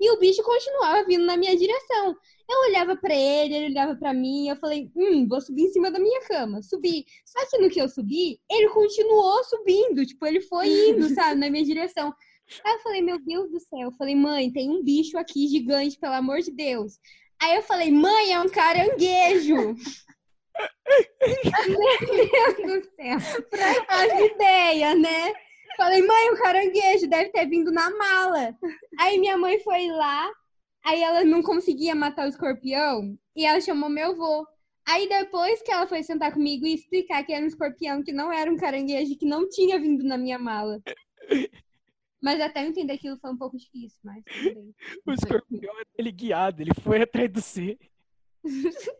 E 0.00 0.08
o 0.12 0.20
bicho 0.20 0.40
continuava 0.44 1.04
vindo 1.04 1.26
na 1.26 1.36
minha 1.36 1.56
direção. 1.56 2.16
Eu 2.48 2.68
olhava 2.68 2.94
pra 2.94 3.12
ele, 3.12 3.56
ele 3.56 3.66
olhava 3.72 3.96
pra 3.96 4.14
mim, 4.14 4.46
eu 4.46 4.54
falei, 4.54 4.88
hum, 4.94 5.26
vou 5.26 5.40
subir 5.40 5.64
em 5.64 5.72
cima 5.72 5.90
da 5.90 5.98
minha 5.98 6.20
cama. 6.20 6.62
Subi. 6.62 7.04
Só 7.24 7.44
que 7.50 7.58
no 7.58 7.68
que 7.68 7.80
eu 7.80 7.88
subi, 7.88 8.38
ele 8.48 8.68
continuou 8.68 9.42
subindo. 9.42 10.06
Tipo, 10.06 10.26
ele 10.26 10.42
foi 10.42 10.68
indo, 10.90 11.08
sabe, 11.12 11.40
na 11.40 11.50
minha 11.50 11.64
direção. 11.64 12.14
Aí 12.64 12.74
eu 12.74 12.80
falei, 12.82 13.02
meu 13.02 13.18
Deus 13.18 13.50
do 13.50 13.58
céu. 13.58 13.80
Eu 13.80 13.92
falei, 13.92 14.14
mãe, 14.14 14.52
tem 14.52 14.70
um 14.70 14.84
bicho 14.84 15.18
aqui 15.18 15.48
gigante, 15.48 15.98
pelo 15.98 16.14
amor 16.14 16.38
de 16.38 16.52
Deus. 16.52 17.00
Aí 17.42 17.56
eu 17.56 17.62
falei, 17.62 17.90
mãe, 17.90 18.32
é 18.32 18.40
um 18.40 18.48
caranguejo. 18.48 19.74
meu 21.68 22.56
Deus 22.56 22.82
do 22.82 22.90
céu. 22.96 23.18
As 23.88 24.20
ideias, 24.20 25.00
né? 25.00 25.32
Falei, 25.76 26.02
mãe, 26.02 26.30
o 26.30 26.38
caranguejo 26.38 27.08
deve 27.08 27.30
ter 27.30 27.46
vindo 27.46 27.72
na 27.72 27.90
mala. 27.90 28.56
Aí 28.98 29.18
minha 29.18 29.38
mãe 29.38 29.58
foi 29.60 29.86
lá, 29.88 30.30
aí 30.84 31.02
ela 31.02 31.24
não 31.24 31.42
conseguia 31.42 31.94
matar 31.94 32.26
o 32.26 32.28
escorpião, 32.28 33.16
e 33.34 33.46
ela 33.46 33.60
chamou 33.60 33.88
meu 33.88 34.10
avô. 34.10 34.46
Aí 34.86 35.08
depois 35.08 35.62
que 35.62 35.70
ela 35.72 35.86
foi 35.86 36.02
sentar 36.02 36.32
comigo 36.32 36.66
e 36.66 36.74
explicar 36.74 37.24
que 37.24 37.32
era 37.32 37.44
um 37.44 37.48
escorpião, 37.48 38.02
que 38.02 38.12
não 38.12 38.32
era 38.32 38.50
um 38.50 38.56
caranguejo, 38.56 39.16
que 39.16 39.26
não 39.26 39.48
tinha 39.48 39.78
vindo 39.78 40.04
na 40.04 40.18
minha 40.18 40.38
mala. 40.38 40.80
Mas 42.20 42.40
até 42.40 42.62
eu 42.62 42.68
entender 42.68 42.92
aquilo 42.92 43.18
foi 43.18 43.30
um 43.30 43.36
pouco 43.36 43.56
difícil, 43.56 43.98
mas. 44.04 44.22
O 45.06 45.12
escorpião 45.12 45.80
é 45.80 45.84
ele 45.96 46.12
guiado, 46.12 46.62
ele 46.62 46.74
foi 46.82 47.02
atrás 47.02 47.30
do 47.30 47.40
C. 47.40 47.78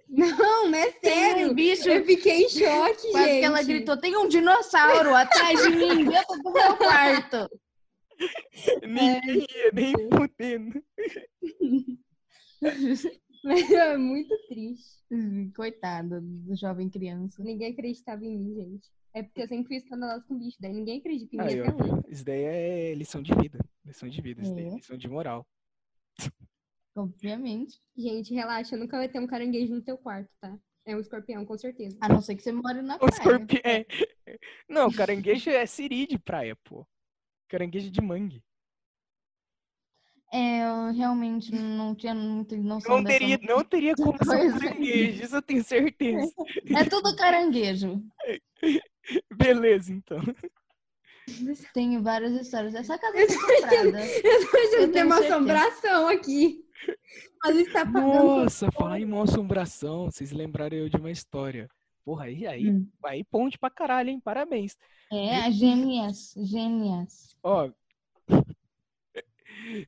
Não, 0.08 0.68
não 0.70 0.74
é 0.78 0.90
Tem 0.92 1.12
sério. 1.12 1.50
um 1.50 1.54
bicho, 1.54 1.88
Eu 1.88 2.04
fiquei 2.04 2.44
em 2.44 2.48
choque, 2.50 3.10
quase 3.10 3.28
gente. 3.28 3.38
que 3.40 3.44
ela 3.44 3.62
gritou, 3.62 3.96
tem 3.96 4.16
um 4.16 4.28
dinossauro 4.28 5.14
atrás 5.14 5.60
de 5.62 5.70
mim, 5.70 6.04
dentro 6.04 6.42
do 6.42 6.52
meu 6.52 6.76
quarto. 6.76 7.48
Ninguém 8.82 9.40
ia 9.40 9.70
nem 9.72 9.92
fudendo. 10.16 10.82
Mas 13.44 13.70
é 13.72 13.96
muito 13.96 14.34
triste. 14.48 15.02
Coitada 15.56 16.20
do 16.22 16.54
jovem 16.56 16.88
criança. 16.88 17.42
Ninguém 17.42 17.72
acreditava 17.72 18.24
em 18.24 18.38
mim, 18.38 18.54
gente. 18.54 18.88
É 19.14 19.22
porque 19.22 19.42
eu 19.42 19.48
sempre 19.48 19.66
fui 19.66 19.76
escandalosa 19.76 20.24
com 20.26 20.38
bicho, 20.38 20.56
daí 20.60 20.72
ninguém 20.72 20.98
acredita 21.00 21.36
em 21.36 21.38
mim 21.38 21.44
Aí, 21.44 21.60
até 21.60 21.70
ó, 21.70 21.74
hoje. 21.74 21.84
viu? 21.90 22.04
Isso 22.08 22.24
daí 22.24 22.44
é 22.44 22.94
lição 22.94 23.20
de 23.22 23.34
vida. 23.34 23.58
Lição 23.84 24.08
de 24.08 24.22
vida, 24.22 24.40
isso 24.40 24.54
daí 24.54 24.64
é 24.64 24.68
É. 24.68 24.74
lição 24.76 24.96
de 24.96 25.08
moral. 25.08 25.46
Obviamente. 26.94 27.80
Gente, 27.96 28.34
relaxa, 28.34 28.76
nunca 28.76 28.96
vai 28.98 29.08
ter 29.08 29.18
um 29.20 29.26
caranguejo 29.26 29.74
no 29.74 29.82
teu 29.82 29.96
quarto, 29.96 30.30
tá? 30.40 30.58
É 30.84 30.96
um 30.96 31.00
escorpião, 31.00 31.44
com 31.44 31.56
certeza. 31.56 31.96
A 32.00 32.08
não 32.08 32.20
ser 32.20 32.34
que 32.34 32.42
você 32.42 32.52
more 32.52 32.82
na 32.82 32.96
O 32.96 32.98
praia. 32.98 33.12
escorpião. 33.12 33.60
É. 33.64 33.86
Não, 34.68 34.90
caranguejo 34.92 35.48
é 35.50 35.64
siri 35.66 36.06
de 36.06 36.18
praia, 36.18 36.56
pô. 36.64 36.86
Caranguejo 37.48 37.90
de 37.90 38.00
mangue. 38.00 38.42
É, 40.34 40.64
eu 40.64 40.92
realmente 40.94 41.52
não 41.54 41.94
tinha 41.94 42.14
muita 42.14 42.56
noção 42.56 42.96
Não 42.96 43.02
dessa 43.04 43.18
teria, 43.18 43.38
não 43.42 43.62
teria 43.62 43.94
como 43.94 44.16
ser 44.24 44.30
um 44.30 44.56
é. 44.56 44.58
caranguejo, 44.58 45.22
isso 45.24 45.36
eu 45.36 45.42
tenho 45.42 45.62
certeza. 45.62 46.32
É 46.74 46.84
tudo 46.88 47.14
caranguejo. 47.16 48.02
Beleza, 49.36 49.92
então. 49.92 50.18
Tenho 51.74 52.02
várias 52.02 52.32
histórias. 52.32 52.74
Essa 52.74 52.98
casa 52.98 53.16
é 53.20 53.26
comprada. 53.26 54.06
Eu 54.06 54.50
tô 54.50 54.56
achando 54.56 54.92
tenho 54.92 55.06
uma 55.06 55.16
certeza. 55.16 55.34
assombração 55.36 56.08
aqui. 56.08 56.61
Mas 57.44 57.56
está 57.56 57.84
pagando. 57.84 58.42
Nossa, 58.42 58.70
falar 58.72 59.00
em 59.00 59.04
uma 59.04 59.24
assombração, 59.24 60.06
vocês 60.10 60.32
lembraram 60.32 60.76
eu 60.76 60.88
de 60.88 60.96
uma 60.96 61.10
história. 61.10 61.68
Porra, 62.04 62.24
aí, 62.24 62.46
aí, 62.46 62.70
Hum. 62.70 62.88
aí 63.04 63.22
ponte 63.24 63.58
pra 63.58 63.70
caralho, 63.70 64.10
hein? 64.10 64.20
Parabéns. 64.20 64.76
É, 65.10 65.36
a 65.36 65.50
gêmeas. 65.50 66.34
Gêmeas. 66.36 67.36
Ó, 67.42 67.70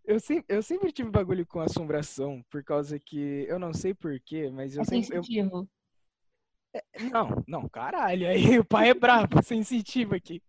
eu 0.04 0.20
sempre, 0.20 0.44
eu 0.54 0.62
sempre 0.62 0.92
tive 0.92 1.10
bagulho 1.10 1.46
com 1.46 1.60
assombração, 1.60 2.44
por 2.50 2.62
causa 2.62 2.98
que, 2.98 3.46
eu 3.48 3.58
não 3.58 3.72
sei 3.72 3.94
porquê, 3.94 4.50
mas 4.50 4.76
eu 4.76 4.82
É 4.82 4.84
sempre, 4.84 5.16
eu- 5.16 5.22
sensitivo. 5.24 5.68
não, 7.12 7.42
não, 7.46 7.68
caralho, 7.68 8.28
aí 8.28 8.34
o 8.60 8.64
pai 8.64 8.90
é 8.90 8.94
brabo, 8.94 9.36
sensitivo 9.44 10.14
aqui. 10.14 10.42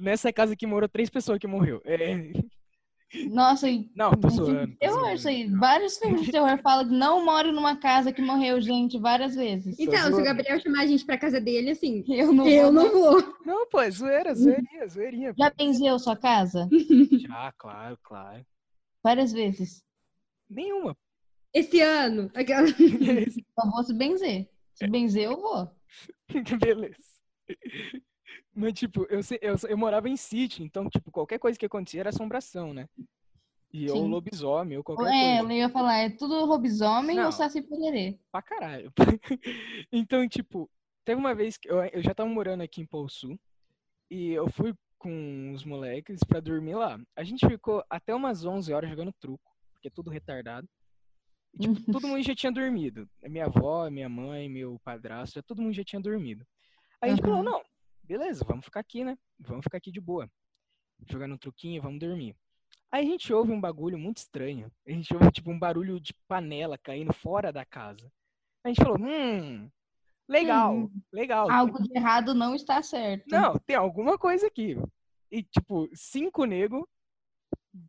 Nessa 0.00 0.32
casa 0.32 0.52
aqui 0.54 0.66
morou 0.66 0.88
três 0.88 1.10
pessoas 1.10 1.38
que 1.38 1.46
morreu. 1.46 1.80
É, 1.84 2.32
Nossa, 3.30 3.70
e 3.70 3.90
não, 3.96 4.10
tô 4.10 4.28
zoando. 4.28 4.72
tô 4.72 4.78
terror 4.78 5.12
isso 5.12 5.28
aí. 5.28 5.48
Vários 5.48 5.96
filmes 5.96 6.26
de 6.26 6.30
terror 6.30 6.58
falam 6.58 6.86
que 6.86 6.94
não 6.94 7.24
moro 7.24 7.52
numa 7.52 7.76
casa 7.76 8.12
que 8.12 8.20
morreu 8.20 8.60
gente 8.60 8.98
várias 8.98 9.34
vezes. 9.34 9.78
Então, 9.78 10.12
se 10.14 10.20
o 10.20 10.24
Gabriel 10.24 10.60
chamar 10.60 10.82
a 10.82 10.86
gente 10.86 11.06
pra 11.06 11.16
casa 11.16 11.40
dele, 11.40 11.70
assim, 11.70 12.04
Eu 12.08 12.32
não 12.32 12.46
eu 12.46 12.64
vou, 12.64 12.72
não 12.72 12.92
vou. 12.92 13.34
Não, 13.46 13.66
pô, 13.68 13.80
é 13.80 13.90
zoeira, 13.90 14.34
zoeirinha, 14.34 14.88
zoeirinha. 14.88 15.34
Já 15.38 15.50
benzeu 15.50 15.98
sua 15.98 16.16
casa? 16.16 16.68
Já, 17.26 17.52
claro, 17.56 17.98
claro. 18.02 18.44
Várias 19.02 19.32
vezes. 19.32 19.82
Nenhuma. 20.50 20.94
Esse 21.54 21.80
ano. 21.80 22.30
Aquela... 22.34 22.66
Só 23.58 23.70
vou 23.70 23.84
se 23.84 23.94
benzer. 23.94 24.50
Se 24.74 24.86
benzer, 24.86 25.24
eu 25.24 25.40
vou. 25.40 25.70
Beleza. 26.60 26.96
Mas, 28.58 28.72
tipo, 28.72 29.06
eu, 29.08 29.20
eu, 29.40 29.54
eu 29.68 29.78
morava 29.78 30.08
em 30.08 30.16
sítio, 30.16 30.64
então, 30.64 30.90
tipo, 30.90 31.12
qualquer 31.12 31.38
coisa 31.38 31.56
que 31.56 31.64
acontecia 31.64 32.00
era 32.00 32.08
assombração, 32.08 32.74
né? 32.74 32.88
E 33.72 33.88
ou 33.88 34.04
lobisomem, 34.04 34.76
ou 34.76 34.82
qualquer 34.82 35.14
É, 35.14 35.38
coisa. 35.38 35.52
eu 35.52 35.56
ia 35.56 35.68
falar, 35.68 35.98
é 35.98 36.10
tudo 36.10 36.44
lobisomem 36.44 37.16
Não. 37.16 37.26
ou 37.26 37.32
saci 37.32 37.62
pererê? 37.62 38.18
Pra 38.32 38.42
caralho. 38.42 38.92
então, 39.92 40.28
tipo, 40.28 40.68
teve 41.04 41.20
uma 41.20 41.36
vez 41.36 41.56
que 41.56 41.70
eu, 41.70 41.84
eu 41.84 42.02
já 42.02 42.12
tava 42.12 42.28
morando 42.28 42.62
aqui 42.62 42.80
em 42.80 42.86
Poçu 42.86 43.38
e 44.10 44.32
eu 44.32 44.50
fui 44.50 44.74
com 44.98 45.52
os 45.52 45.64
moleques 45.64 46.18
pra 46.24 46.40
dormir 46.40 46.74
lá. 46.74 46.98
A 47.14 47.22
gente 47.22 47.46
ficou 47.46 47.84
até 47.88 48.12
umas 48.12 48.44
11 48.44 48.72
horas 48.72 48.90
jogando 48.90 49.12
truco, 49.20 49.54
porque 49.72 49.86
é 49.86 49.92
tudo 49.92 50.10
retardado. 50.10 50.68
E, 51.54 51.58
tipo, 51.58 51.92
todo 51.92 52.08
mundo 52.08 52.22
já 52.22 52.34
tinha 52.34 52.50
dormido. 52.50 53.08
Minha 53.22 53.46
avó, 53.46 53.88
minha 53.88 54.08
mãe, 54.08 54.48
meu 54.48 54.80
padrasto, 54.82 55.36
já 55.36 55.42
todo 55.42 55.62
mundo 55.62 55.74
já 55.74 55.84
tinha 55.84 56.00
dormido. 56.02 56.44
Aí 57.00 57.10
a 57.10 57.14
gente 57.14 57.22
falou, 57.24 57.36
Aham. 57.36 57.50
não, 57.50 57.62
beleza, 58.08 58.42
vamos 58.44 58.64
ficar 58.64 58.80
aqui, 58.80 59.04
né? 59.04 59.18
Vamos 59.38 59.64
ficar 59.64 59.76
aqui 59.76 59.92
de 59.92 60.00
boa. 60.00 60.28
Jogando 61.08 61.34
um 61.34 61.38
truquinho, 61.38 61.82
vamos 61.82 62.00
dormir. 62.00 62.34
Aí 62.90 63.06
a 63.06 63.10
gente 63.10 63.32
ouve 63.34 63.52
um 63.52 63.60
bagulho 63.60 63.98
muito 63.98 64.16
estranho. 64.16 64.72
A 64.86 64.90
gente 64.90 65.12
ouve, 65.14 65.30
tipo, 65.30 65.50
um 65.50 65.58
barulho 65.58 66.00
de 66.00 66.14
panela 66.26 66.78
caindo 66.78 67.12
fora 67.12 67.52
da 67.52 67.66
casa. 67.66 68.10
A 68.64 68.68
gente 68.68 68.82
falou, 68.82 68.98
hum, 68.98 69.70
legal, 70.26 70.74
Hum, 70.74 70.90
legal. 71.12 71.50
Algo 71.50 71.82
de 71.82 71.94
errado 71.94 72.34
não 72.34 72.54
está 72.54 72.82
certo. 72.82 73.26
Não, 73.30 73.58
tem 73.58 73.76
alguma 73.76 74.18
coisa 74.18 74.46
aqui. 74.46 74.74
E, 75.30 75.42
tipo, 75.42 75.86
cinco 75.94 76.46
nego, 76.46 76.88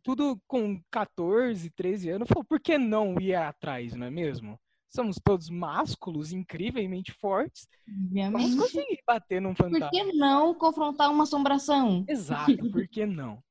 tudo 0.02 0.38
com 0.46 0.82
14, 0.90 1.70
13 1.70 2.10
anos, 2.10 2.28
falou, 2.28 2.44
por 2.44 2.60
que 2.60 2.76
não 2.76 3.18
ir 3.18 3.34
atrás, 3.34 3.94
não 3.94 4.06
é 4.06 4.10
mesmo? 4.10 4.60
Somos 4.90 5.18
todos 5.22 5.48
másculos, 5.48 6.32
incrivelmente 6.32 7.12
fortes. 7.12 7.68
Vamos 7.86 8.06
Obviamente. 8.08 8.56
conseguir 8.58 8.98
bater 9.06 9.40
num 9.40 9.54
Por 9.54 9.70
fantasma. 9.70 9.90
que 9.90 10.12
não 10.12 10.52
confrontar 10.54 11.10
uma 11.10 11.22
assombração? 11.22 12.04
Exato, 12.08 12.44
por 12.84 12.88
que 12.88 13.06
não? 13.06 13.42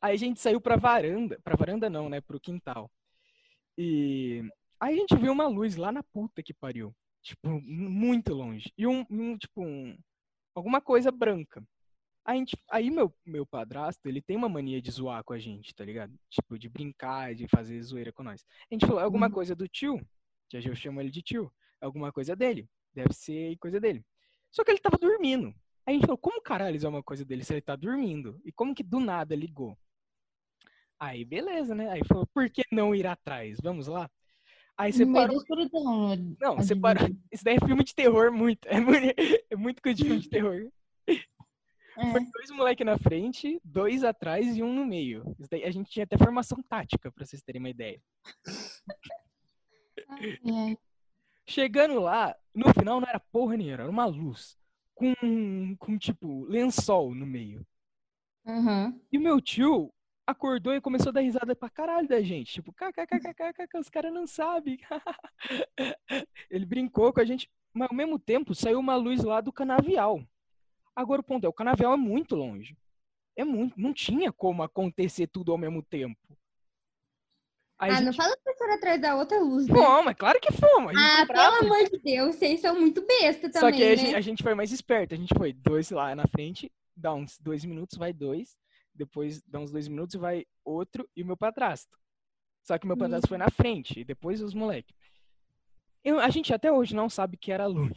Aí 0.00 0.14
a 0.14 0.16
gente 0.16 0.40
saiu 0.40 0.60
pra 0.60 0.76
varanda, 0.76 1.38
pra 1.42 1.56
varanda 1.56 1.90
não, 1.90 2.08
né, 2.08 2.20
pro 2.20 2.40
quintal. 2.40 2.88
E 3.76 4.42
aí 4.80 4.94
a 4.94 4.98
gente 4.98 5.16
viu 5.16 5.32
uma 5.32 5.46
luz 5.48 5.76
lá 5.76 5.90
na 5.92 6.02
puta 6.02 6.42
que 6.42 6.54
pariu, 6.54 6.94
tipo, 7.22 7.48
muito 7.60 8.32
longe. 8.32 8.72
E 8.78 8.86
um, 8.86 9.04
um, 9.10 9.36
tipo, 9.36 9.62
um, 9.64 9.96
alguma 10.54 10.80
coisa 10.80 11.10
branca. 11.10 11.62
A 12.24 12.34
gente, 12.34 12.56
aí 12.70 12.90
meu, 12.90 13.12
meu 13.26 13.46
padrasto, 13.46 14.06
ele 14.06 14.20
tem 14.20 14.36
uma 14.36 14.48
mania 14.48 14.80
de 14.82 14.90
zoar 14.90 15.24
com 15.24 15.32
a 15.32 15.38
gente, 15.38 15.74
tá 15.74 15.84
ligado? 15.84 16.12
Tipo, 16.30 16.58
de 16.58 16.68
brincar, 16.68 17.34
de 17.34 17.48
fazer 17.48 17.80
zoeira 17.82 18.12
com 18.12 18.22
nós. 18.22 18.44
A 18.70 18.74
gente 18.74 18.86
falou, 18.86 19.00
"É 19.00 19.04
alguma 19.04 19.26
Uhum. 19.26 19.32
coisa 19.32 19.54
do 19.56 19.66
tio, 19.66 19.98
que 20.48 20.56
eu 20.56 20.74
chamo 20.74 21.00
ele 21.00 21.10
de 21.10 21.22
tio, 21.22 21.52
é 21.80 21.86
alguma 21.86 22.12
coisa 22.12 22.34
dele, 22.34 22.68
deve 22.92 23.12
ser 23.12 23.56
coisa 23.58 23.80
dele. 23.80 24.04
Só 24.50 24.64
que 24.64 24.70
ele 24.70 24.80
tava 24.80 24.96
dormindo. 24.98 25.54
Aí 25.86 25.94
a 25.94 25.98
gente 25.98 26.02
falou, 26.06 26.18
como 26.18 26.42
caralho 26.42 26.76
isso 26.76 26.86
é 26.86 26.88
uma 26.88 27.02
coisa 27.02 27.24
dele 27.24 27.44
se 27.44 27.54
ele 27.54 27.62
tá 27.62 27.76
dormindo? 27.76 28.40
E 28.44 28.52
como 28.52 28.74
que 28.74 28.82
do 28.82 29.00
nada 29.00 29.34
ligou? 29.34 29.76
Aí, 31.00 31.24
beleza, 31.24 31.74
né? 31.74 31.90
Aí 31.90 32.02
falou, 32.06 32.26
por 32.34 32.50
que 32.50 32.62
não 32.72 32.94
ir 32.94 33.06
atrás? 33.06 33.58
Vamos 33.62 33.86
lá? 33.86 34.10
Aí 34.76 34.92
separou. 34.92 35.36
escuridão. 35.36 36.16
Não, 36.40 36.52
adivinha. 36.52 36.62
separou. 36.62 37.08
Isso 37.32 37.44
daí 37.44 37.56
é 37.56 37.66
filme 37.66 37.84
de 37.84 37.94
terror, 37.94 38.32
muito. 38.32 38.66
É 38.68 38.80
muito, 38.80 39.14
é 39.50 39.56
muito 39.56 39.82
coisa 39.82 39.96
de 39.96 40.04
filme 40.04 40.20
de 40.20 40.28
terror. 40.28 40.70
É. 42.00 42.12
Foi 42.12 42.20
dois 42.20 42.50
moleques 42.52 42.86
na 42.86 42.96
frente, 42.96 43.60
dois 43.64 44.04
atrás 44.04 44.56
e 44.56 44.62
um 44.62 44.72
no 44.72 44.86
meio. 44.86 45.34
Isso 45.36 45.48
daí 45.50 45.64
a 45.64 45.70
gente 45.72 45.90
tinha 45.90 46.04
até 46.04 46.16
formação 46.16 46.62
tática, 46.62 47.10
pra 47.10 47.26
vocês 47.26 47.42
terem 47.42 47.58
uma 47.58 47.70
ideia. 47.70 48.00
Chegando 51.46 52.00
lá, 52.00 52.36
no 52.54 52.72
final 52.74 53.00
não 53.00 53.08
era 53.08 53.20
porra 53.20 53.56
nenhuma, 53.56 53.74
era 53.74 53.90
uma 53.90 54.04
luz. 54.04 54.56
Com, 54.94 55.76
com 55.78 55.96
tipo, 55.96 56.44
lençol 56.44 57.14
no 57.14 57.24
meio. 57.24 57.64
Uhum. 58.44 59.00
E 59.12 59.18
o 59.18 59.20
meu 59.20 59.40
tio 59.40 59.92
acordou 60.26 60.74
e 60.74 60.80
começou 60.80 61.08
a 61.10 61.12
dar 61.12 61.20
risada 61.20 61.56
pra 61.56 61.70
caralho 61.70 62.06
da 62.06 62.20
gente. 62.20 62.52
Tipo, 62.52 62.74
os 63.78 63.88
caras 63.88 64.12
não 64.12 64.26
sabem. 64.26 64.78
Ele 66.50 66.66
brincou 66.66 67.12
com 67.12 67.20
a 67.20 67.24
gente, 67.24 67.48
mas 67.72 67.88
ao 67.90 67.96
mesmo 67.96 68.18
tempo 68.18 68.54
saiu 68.54 68.78
uma 68.78 68.96
luz 68.96 69.24
lá 69.24 69.40
do 69.40 69.52
canavial. 69.52 70.22
Agora 70.94 71.20
o 71.20 71.24
ponto 71.24 71.44
é, 71.44 71.48
o 71.48 71.52
canavial 71.52 71.94
é 71.94 71.96
muito 71.96 72.34
longe. 72.34 72.76
É 73.36 73.44
muito, 73.44 73.80
não 73.80 73.94
tinha 73.94 74.32
como 74.32 74.62
acontecer 74.62 75.28
tudo 75.28 75.52
ao 75.52 75.58
mesmo 75.58 75.82
tempo. 75.82 76.18
Aí 77.78 77.90
Ah, 77.92 77.98
a 77.98 78.00
não 78.00 78.12
gente, 78.12 78.16
fala 78.16 78.30
uma 78.30 78.52
pessoa 78.52 78.74
atrás 78.74 79.00
da 79.00 79.14
outra 79.16 79.38
luz, 79.40 79.66
né? 79.68 79.74
fomos, 79.74 80.10
é 80.10 80.14
claro 80.14 80.40
que 80.40 80.52
fomos. 80.52 80.90
a 80.96 80.98
gente 80.98 81.20
Ah, 81.22 81.26
pelo 81.26 81.72
amor 81.74 81.88
de 81.88 81.98
Deus, 81.98 82.34
vocês 82.36 82.60
são 82.60 82.78
muito 82.78 83.04
besta 83.06 83.50
Só 83.52 83.60
também, 83.60 83.78
que 83.78 83.84
a 83.84 83.88
né? 83.90 83.96
gente, 83.96 84.14
a 84.16 84.20
gente 84.20 84.42
foi 84.42 84.54
mais 84.54 84.72
esperto. 84.72 85.14
A 85.14 85.18
gente 85.18 85.32
foi 85.36 85.52
dois 85.52 85.90
lá 85.90 86.14
na 86.14 86.26
frente, 86.26 86.72
dá 86.96 87.14
uns 87.14 87.38
dois 87.38 87.64
minutos, 87.64 87.96
vai 87.96 88.12
dois. 88.12 88.56
Depois 88.94 89.40
dá 89.46 89.60
uns 89.60 89.70
dois 89.70 89.86
minutos 89.86 90.14
e 90.16 90.18
vai 90.18 90.44
outro 90.64 91.08
e 91.14 91.22
o 91.22 91.26
meu 91.26 91.36
padrasto. 91.36 91.96
Só 92.64 92.76
que 92.76 92.84
o 92.84 92.88
meu 92.88 92.96
padrasto 92.96 93.28
foi 93.28 93.38
na 93.38 93.48
frente 93.48 94.00
e 94.00 94.04
depois 94.04 94.42
os 94.42 94.54
moleques. 94.54 94.94
a 96.20 96.30
gente 96.30 96.52
até 96.52 96.72
hoje 96.72 96.96
não 96.96 97.08
sabe 97.08 97.36
que 97.36 97.52
era 97.52 97.66
luz. 97.66 97.92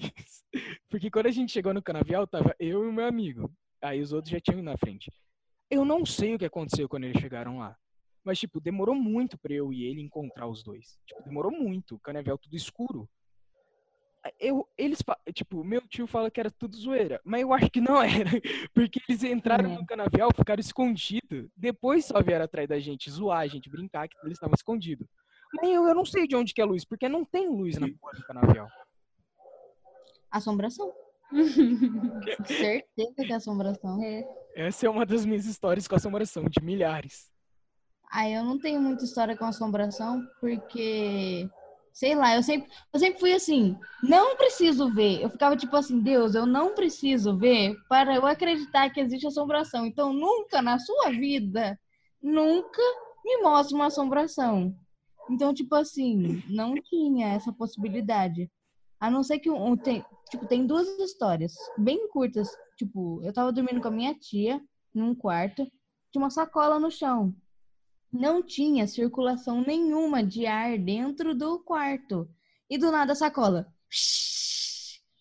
Porque 0.89 1.09
quando 1.09 1.25
a 1.25 1.31
gente 1.31 1.51
chegou 1.51 1.73
no 1.73 1.81
canavial, 1.81 2.27
tava 2.27 2.55
eu 2.59 2.85
e 2.85 2.87
o 2.87 2.93
meu 2.93 3.05
amigo. 3.05 3.51
Aí 3.81 3.99
os 3.99 4.13
outros 4.13 4.31
já 4.31 4.39
tinham 4.39 4.59
ido 4.59 4.65
na 4.65 4.77
frente. 4.77 5.11
Eu 5.71 5.83
não 5.83 6.05
sei 6.05 6.35
o 6.35 6.37
que 6.39 6.45
aconteceu 6.45 6.87
quando 6.87 7.05
eles 7.05 7.19
chegaram 7.19 7.57
lá. 7.57 7.75
Mas, 8.23 8.39
tipo, 8.39 8.59
demorou 8.59 8.93
muito 8.95 9.37
pra 9.37 9.53
eu 9.53 9.73
e 9.73 9.83
ele 9.83 10.01
encontrar 10.01 10.47
os 10.47 10.63
dois. 10.63 10.97
Tipo, 11.05 11.23
demorou 11.23 11.51
muito. 11.51 11.95
O 11.95 11.99
canavial 11.99 12.37
tudo 12.37 12.55
escuro. 12.55 13.09
Eu, 14.39 14.67
eles, 14.77 14.99
tipo, 15.33 15.63
meu 15.63 15.81
tio 15.87 16.05
fala 16.05 16.29
que 16.29 16.39
era 16.39 16.51
tudo 16.51 16.75
zoeira, 16.77 17.19
mas 17.25 17.41
eu 17.41 17.51
acho 17.51 17.71
que 17.71 17.81
não 17.81 17.99
era, 18.03 18.29
porque 18.71 18.99
eles 19.09 19.23
entraram 19.23 19.71
É. 19.71 19.75
no 19.79 19.83
canavial, 19.83 20.29
ficaram 20.31 20.59
escondidos, 20.59 21.49
depois 21.57 22.05
só 22.05 22.21
vieram 22.21 22.45
atrás 22.45 22.69
da 22.69 22.79
gente, 22.79 23.09
zoar 23.09 23.39
a 23.39 23.47
gente, 23.47 23.67
brincar 23.67 24.07
que 24.07 24.15
eles 24.23 24.33
estavam 24.37 24.53
escondidos. 24.53 25.07
Mas 25.55 25.67
eu, 25.71 25.87
eu 25.87 25.95
não 25.95 26.05
sei 26.05 26.27
de 26.27 26.35
onde 26.35 26.53
que 26.53 26.61
é 26.61 26.65
luz, 26.65 26.85
porque 26.85 27.09
não 27.09 27.25
tem 27.25 27.49
luz 27.49 27.79
na 27.79 27.87
porra 27.99 28.13
do 28.13 28.23
canavial. 28.27 28.67
Assombração. 30.29 30.93
Certeza 32.45 33.13
que 33.25 33.31
é 33.31 33.35
assombração. 33.35 34.03
É. 34.03 34.23
Essa 34.55 34.85
é 34.85 34.89
uma 34.89 35.05
das 35.05 35.25
minhas 35.25 35.45
histórias 35.45 35.87
com 35.87 35.95
assombração, 35.95 36.43
de 36.43 36.63
milhares. 36.63 37.31
Ah, 38.11 38.29
eu 38.29 38.43
não 38.43 38.59
tenho 38.59 38.81
muita 38.81 39.05
história 39.05 39.37
com 39.37 39.45
assombração, 39.45 40.21
porque, 40.41 41.49
sei 41.93 42.13
lá, 42.13 42.35
eu 42.35 42.43
sempre, 42.43 42.69
eu 42.93 42.99
sempre 42.99 43.19
fui 43.19 43.33
assim, 43.33 43.77
não 44.03 44.35
preciso 44.35 44.93
ver. 44.93 45.21
Eu 45.21 45.29
ficava 45.29 45.55
tipo 45.55 45.73
assim, 45.77 45.99
Deus, 45.99 46.35
eu 46.35 46.45
não 46.45 46.75
preciso 46.75 47.37
ver 47.37 47.75
para 47.87 48.13
eu 48.15 48.25
acreditar 48.25 48.89
que 48.89 48.99
existe 48.99 49.27
assombração. 49.27 49.85
Então, 49.85 50.11
nunca 50.11 50.61
na 50.61 50.77
sua 50.77 51.09
vida, 51.11 51.79
nunca 52.21 52.81
me 53.23 53.37
mostre 53.41 53.75
uma 53.75 53.85
assombração. 53.85 54.75
Então, 55.29 55.53
tipo 55.53 55.73
assim, 55.75 56.43
não 56.49 56.75
tinha 56.75 57.29
essa 57.29 57.53
possibilidade. 57.53 58.51
A 58.99 59.09
não 59.09 59.23
ser 59.23 59.39
que 59.39 59.49
um- 59.49 59.77
tem, 59.77 60.03
tipo, 60.29 60.45
tem 60.47 60.67
duas 60.67 60.87
histórias 60.99 61.53
bem 61.77 62.09
curtas. 62.09 62.49
Tipo, 62.77 63.21
eu 63.23 63.31
tava 63.31 63.53
dormindo 63.53 63.79
com 63.81 63.87
a 63.87 63.91
minha 63.91 64.13
tia 64.13 64.61
num 64.93 65.15
quarto, 65.15 65.63
tinha 66.11 66.21
uma 66.21 66.29
sacola 66.29 66.77
no 66.77 66.91
chão. 66.91 67.33
Não 68.11 68.43
tinha 68.43 68.87
circulação 68.87 69.61
nenhuma 69.61 70.23
de 70.23 70.45
ar 70.45 70.77
dentro 70.77 71.33
do 71.33 71.59
quarto. 71.59 72.29
E 72.69 72.77
do 72.77 72.91
nada 72.91 73.13
a 73.13 73.15
sacola. 73.15 73.67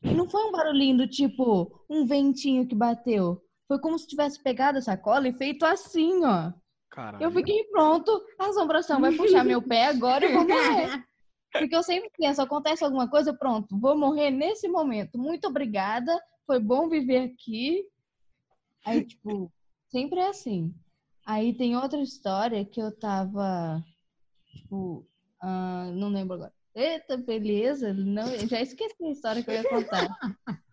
E 0.02 0.14
não 0.14 0.28
foi 0.28 0.44
um 0.44 0.52
barulhinho 0.52 0.98
do 0.98 1.08
tipo 1.08 1.84
um 1.88 2.06
ventinho 2.06 2.66
que 2.66 2.74
bateu. 2.74 3.42
Foi 3.68 3.78
como 3.78 3.98
se 3.98 4.08
tivesse 4.08 4.42
pegado 4.42 4.78
a 4.78 4.82
sacola 4.82 5.28
e 5.28 5.32
feito 5.32 5.64
assim, 5.64 6.24
ó. 6.24 6.52
Caralho. 6.90 7.22
Eu 7.22 7.30
fiquei 7.30 7.64
pronto, 7.64 8.10
a 8.38 8.46
assombração 8.46 9.00
vai 9.00 9.14
puxar 9.14 9.44
meu 9.44 9.62
pé 9.62 9.86
agora 9.86 10.24
eu 10.24 10.32
vou 10.32 10.48
morrer. 10.48 11.04
Porque 11.52 11.74
eu 11.74 11.82
sempre 11.82 12.10
penso, 12.18 12.42
acontece 12.42 12.84
alguma 12.84 13.08
coisa, 13.08 13.32
pronto, 13.32 13.78
vou 13.78 13.96
morrer 13.96 14.30
nesse 14.30 14.68
momento. 14.68 15.18
Muito 15.18 15.46
obrigada, 15.46 16.16
foi 16.46 16.58
bom 16.58 16.88
viver 16.88 17.32
aqui. 17.32 17.84
Aí, 18.84 19.04
tipo, 19.04 19.52
sempre 19.88 20.20
é 20.20 20.28
assim. 20.28 20.74
Aí 21.30 21.54
tem 21.54 21.76
outra 21.76 22.00
história 22.02 22.64
que 22.64 22.82
eu 22.82 22.90
tava, 22.90 23.80
tipo, 24.52 25.06
ah, 25.40 25.88
não 25.94 26.08
lembro 26.08 26.34
agora. 26.34 26.52
Eita, 26.74 27.16
beleza, 27.16 27.94
não, 27.94 28.26
já 28.48 28.60
esqueci 28.60 29.04
a 29.04 29.10
história 29.12 29.40
que 29.40 29.48
eu 29.48 29.54
ia 29.54 29.68
contar. 29.68 30.08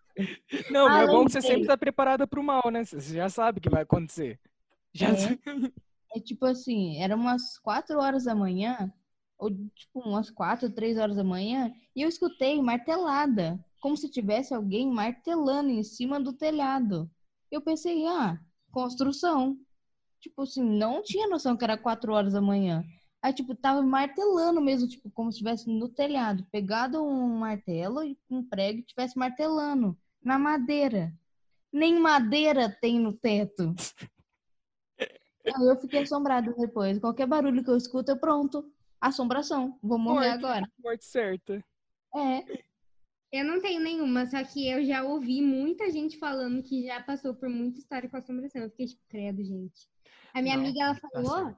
Não, 0.68 0.88
Ah, 0.88 1.02
é 1.02 1.06
bom 1.06 1.24
que 1.24 1.30
você 1.30 1.40
sempre 1.40 1.68
tá 1.68 1.78
preparada 1.78 2.26
pro 2.26 2.42
mal, 2.42 2.72
né? 2.72 2.84
Você 2.84 3.14
já 3.14 3.28
sabe 3.28 3.58
o 3.58 3.62
que 3.62 3.70
vai 3.70 3.82
acontecer. 3.82 4.40
Já 4.92 5.10
É. 5.10 5.38
É 6.16 6.20
tipo 6.20 6.44
assim, 6.44 7.00
era 7.00 7.14
umas 7.14 7.56
quatro 7.58 8.00
horas 8.00 8.24
da 8.24 8.34
manhã, 8.34 8.92
ou 9.38 9.48
tipo 9.48 10.00
umas 10.00 10.28
quatro, 10.28 10.68
três 10.70 10.98
horas 10.98 11.14
da 11.14 11.22
manhã, 11.22 11.72
e 11.94 12.02
eu 12.02 12.08
escutei 12.08 12.60
martelada, 12.60 13.64
como 13.80 13.96
se 13.96 14.10
tivesse 14.10 14.52
alguém 14.52 14.90
martelando 14.90 15.70
em 15.70 15.84
cima 15.84 16.18
do 16.18 16.32
telhado. 16.32 17.08
Eu 17.48 17.60
pensei, 17.60 18.04
ah, 18.08 18.40
construção. 18.72 19.56
Tipo 20.20 20.42
assim, 20.42 20.62
não 20.62 21.02
tinha 21.02 21.28
noção 21.28 21.56
que 21.56 21.64
era 21.64 21.78
quatro 21.78 22.12
horas 22.12 22.32
da 22.32 22.40
manhã. 22.40 22.84
Aí, 23.22 23.32
tipo, 23.32 23.54
tava 23.54 23.82
martelando 23.82 24.60
mesmo, 24.60 24.88
tipo, 24.88 25.10
como 25.10 25.30
se 25.30 25.36
estivesse 25.36 25.68
no 25.68 25.88
telhado. 25.88 26.46
Pegado 26.52 27.02
um 27.02 27.38
martelo 27.38 28.02
e 28.04 28.16
um 28.30 28.42
prego 28.42 28.78
e 28.78 28.82
estivesse 28.82 29.18
martelando 29.18 29.96
na 30.22 30.38
madeira. 30.38 31.12
Nem 31.72 31.98
madeira 31.98 32.68
tem 32.80 32.98
no 32.98 33.12
teto. 33.12 33.74
Aí 34.98 35.66
eu 35.66 35.76
fiquei 35.76 36.00
assombrada 36.00 36.52
depois. 36.52 36.98
Qualquer 36.98 37.26
barulho 37.26 37.64
que 37.64 37.70
eu 37.70 37.76
escuto, 37.76 38.10
eu 38.10 38.18
pronto. 38.18 38.70
Assombração. 39.00 39.78
Vou 39.82 39.98
morrer 39.98 40.30
Morte. 40.30 40.44
agora. 40.44 40.70
Morte 40.82 41.04
certa. 41.04 41.64
É. 42.14 42.67
Eu 43.30 43.44
não 43.44 43.60
tenho 43.60 43.80
nenhuma, 43.80 44.26
só 44.26 44.42
que 44.42 44.66
eu 44.68 44.84
já 44.84 45.02
ouvi 45.04 45.42
muita 45.42 45.90
gente 45.90 46.18
falando 46.18 46.62
que 46.62 46.84
já 46.86 47.02
passou 47.02 47.34
por 47.34 47.48
muita 47.48 47.78
história 47.78 48.08
com 48.08 48.16
assombração. 48.16 48.62
Eu 48.62 48.70
fiquei 48.70 48.86
tipo, 48.86 49.02
credo, 49.08 49.44
gente. 49.44 49.86
A 50.32 50.40
minha 50.40 50.54
Não, 50.54 50.54
amiga, 50.54 50.80
ela 50.82 50.94
tá 51.12 51.22
falou 51.22 51.54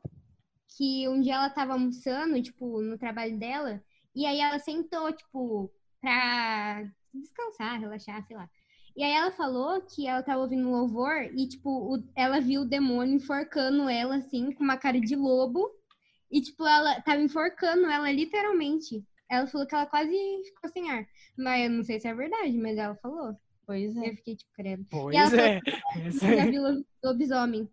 que 0.77 1.09
um 1.09 1.21
dia 1.21 1.35
ela 1.35 1.51
tava 1.51 1.73
almoçando, 1.75 2.43
tipo, 2.43 2.81
no 2.83 2.99
trabalho 2.99 3.39
dela, 3.39 3.83
e 4.15 4.27
aí 4.27 4.41
ela 4.41 4.59
sentou, 4.59 5.13
tipo, 5.13 5.73
pra 6.01 6.85
descansar, 7.15 7.81
relaxar, 7.81 8.25
sei 8.27 8.37
lá. 8.37 8.49
E 8.97 9.05
aí 9.05 9.13
ela 9.13 9.31
falou 9.33 9.81
que 9.83 10.07
ela 10.07 10.23
tava 10.23 10.43
ouvindo 10.43 10.69
um 10.69 10.73
louvor 10.73 11.25
e, 11.35 11.49
tipo, 11.49 11.71
o- 11.71 12.05
ela 12.17 12.41
viu 12.41 12.63
o 12.63 12.65
demônio 12.69 13.15
enforcando 13.17 13.89
ela, 13.89 14.17
assim, 14.17 14.53
com 14.53 14.65
uma 14.65 14.77
cara 14.77 15.01
de 15.01 15.17
lobo. 15.17 15.71
E, 16.31 16.41
tipo, 16.41 16.67
ela 16.67 17.01
tava 17.03 17.21
enforcando 17.23 17.87
ela, 17.91 18.11
literalmente. 18.13 19.05
Ela 19.31 19.47
falou 19.47 19.67
que 19.67 19.75
ela 19.75 19.87
quase 19.87 20.11
ficou 20.45 20.71
sem 20.71 20.91
ar. 20.91 21.07
Mas 21.39 21.65
eu 21.65 21.71
não 21.71 21.83
sei 21.85 22.01
se 22.01 22.09
é 22.09 22.15
verdade, 22.15 22.53
mas 22.59 22.77
ela 22.77 22.97
falou. 22.97 23.35
Pois 23.67 23.95
E 23.95 24.05
é. 24.05 24.11
eu 24.11 24.15
fiquei, 24.17 24.35
tipo, 24.37 24.51
credo. 24.55 24.85
Pois 24.91 25.15
ela 25.17 25.41
é. 25.41 25.61
falou 26.21 26.39
é. 26.41 26.47
viu 26.51 26.63
lo- 26.63 26.85
lobisomem. 27.05 27.69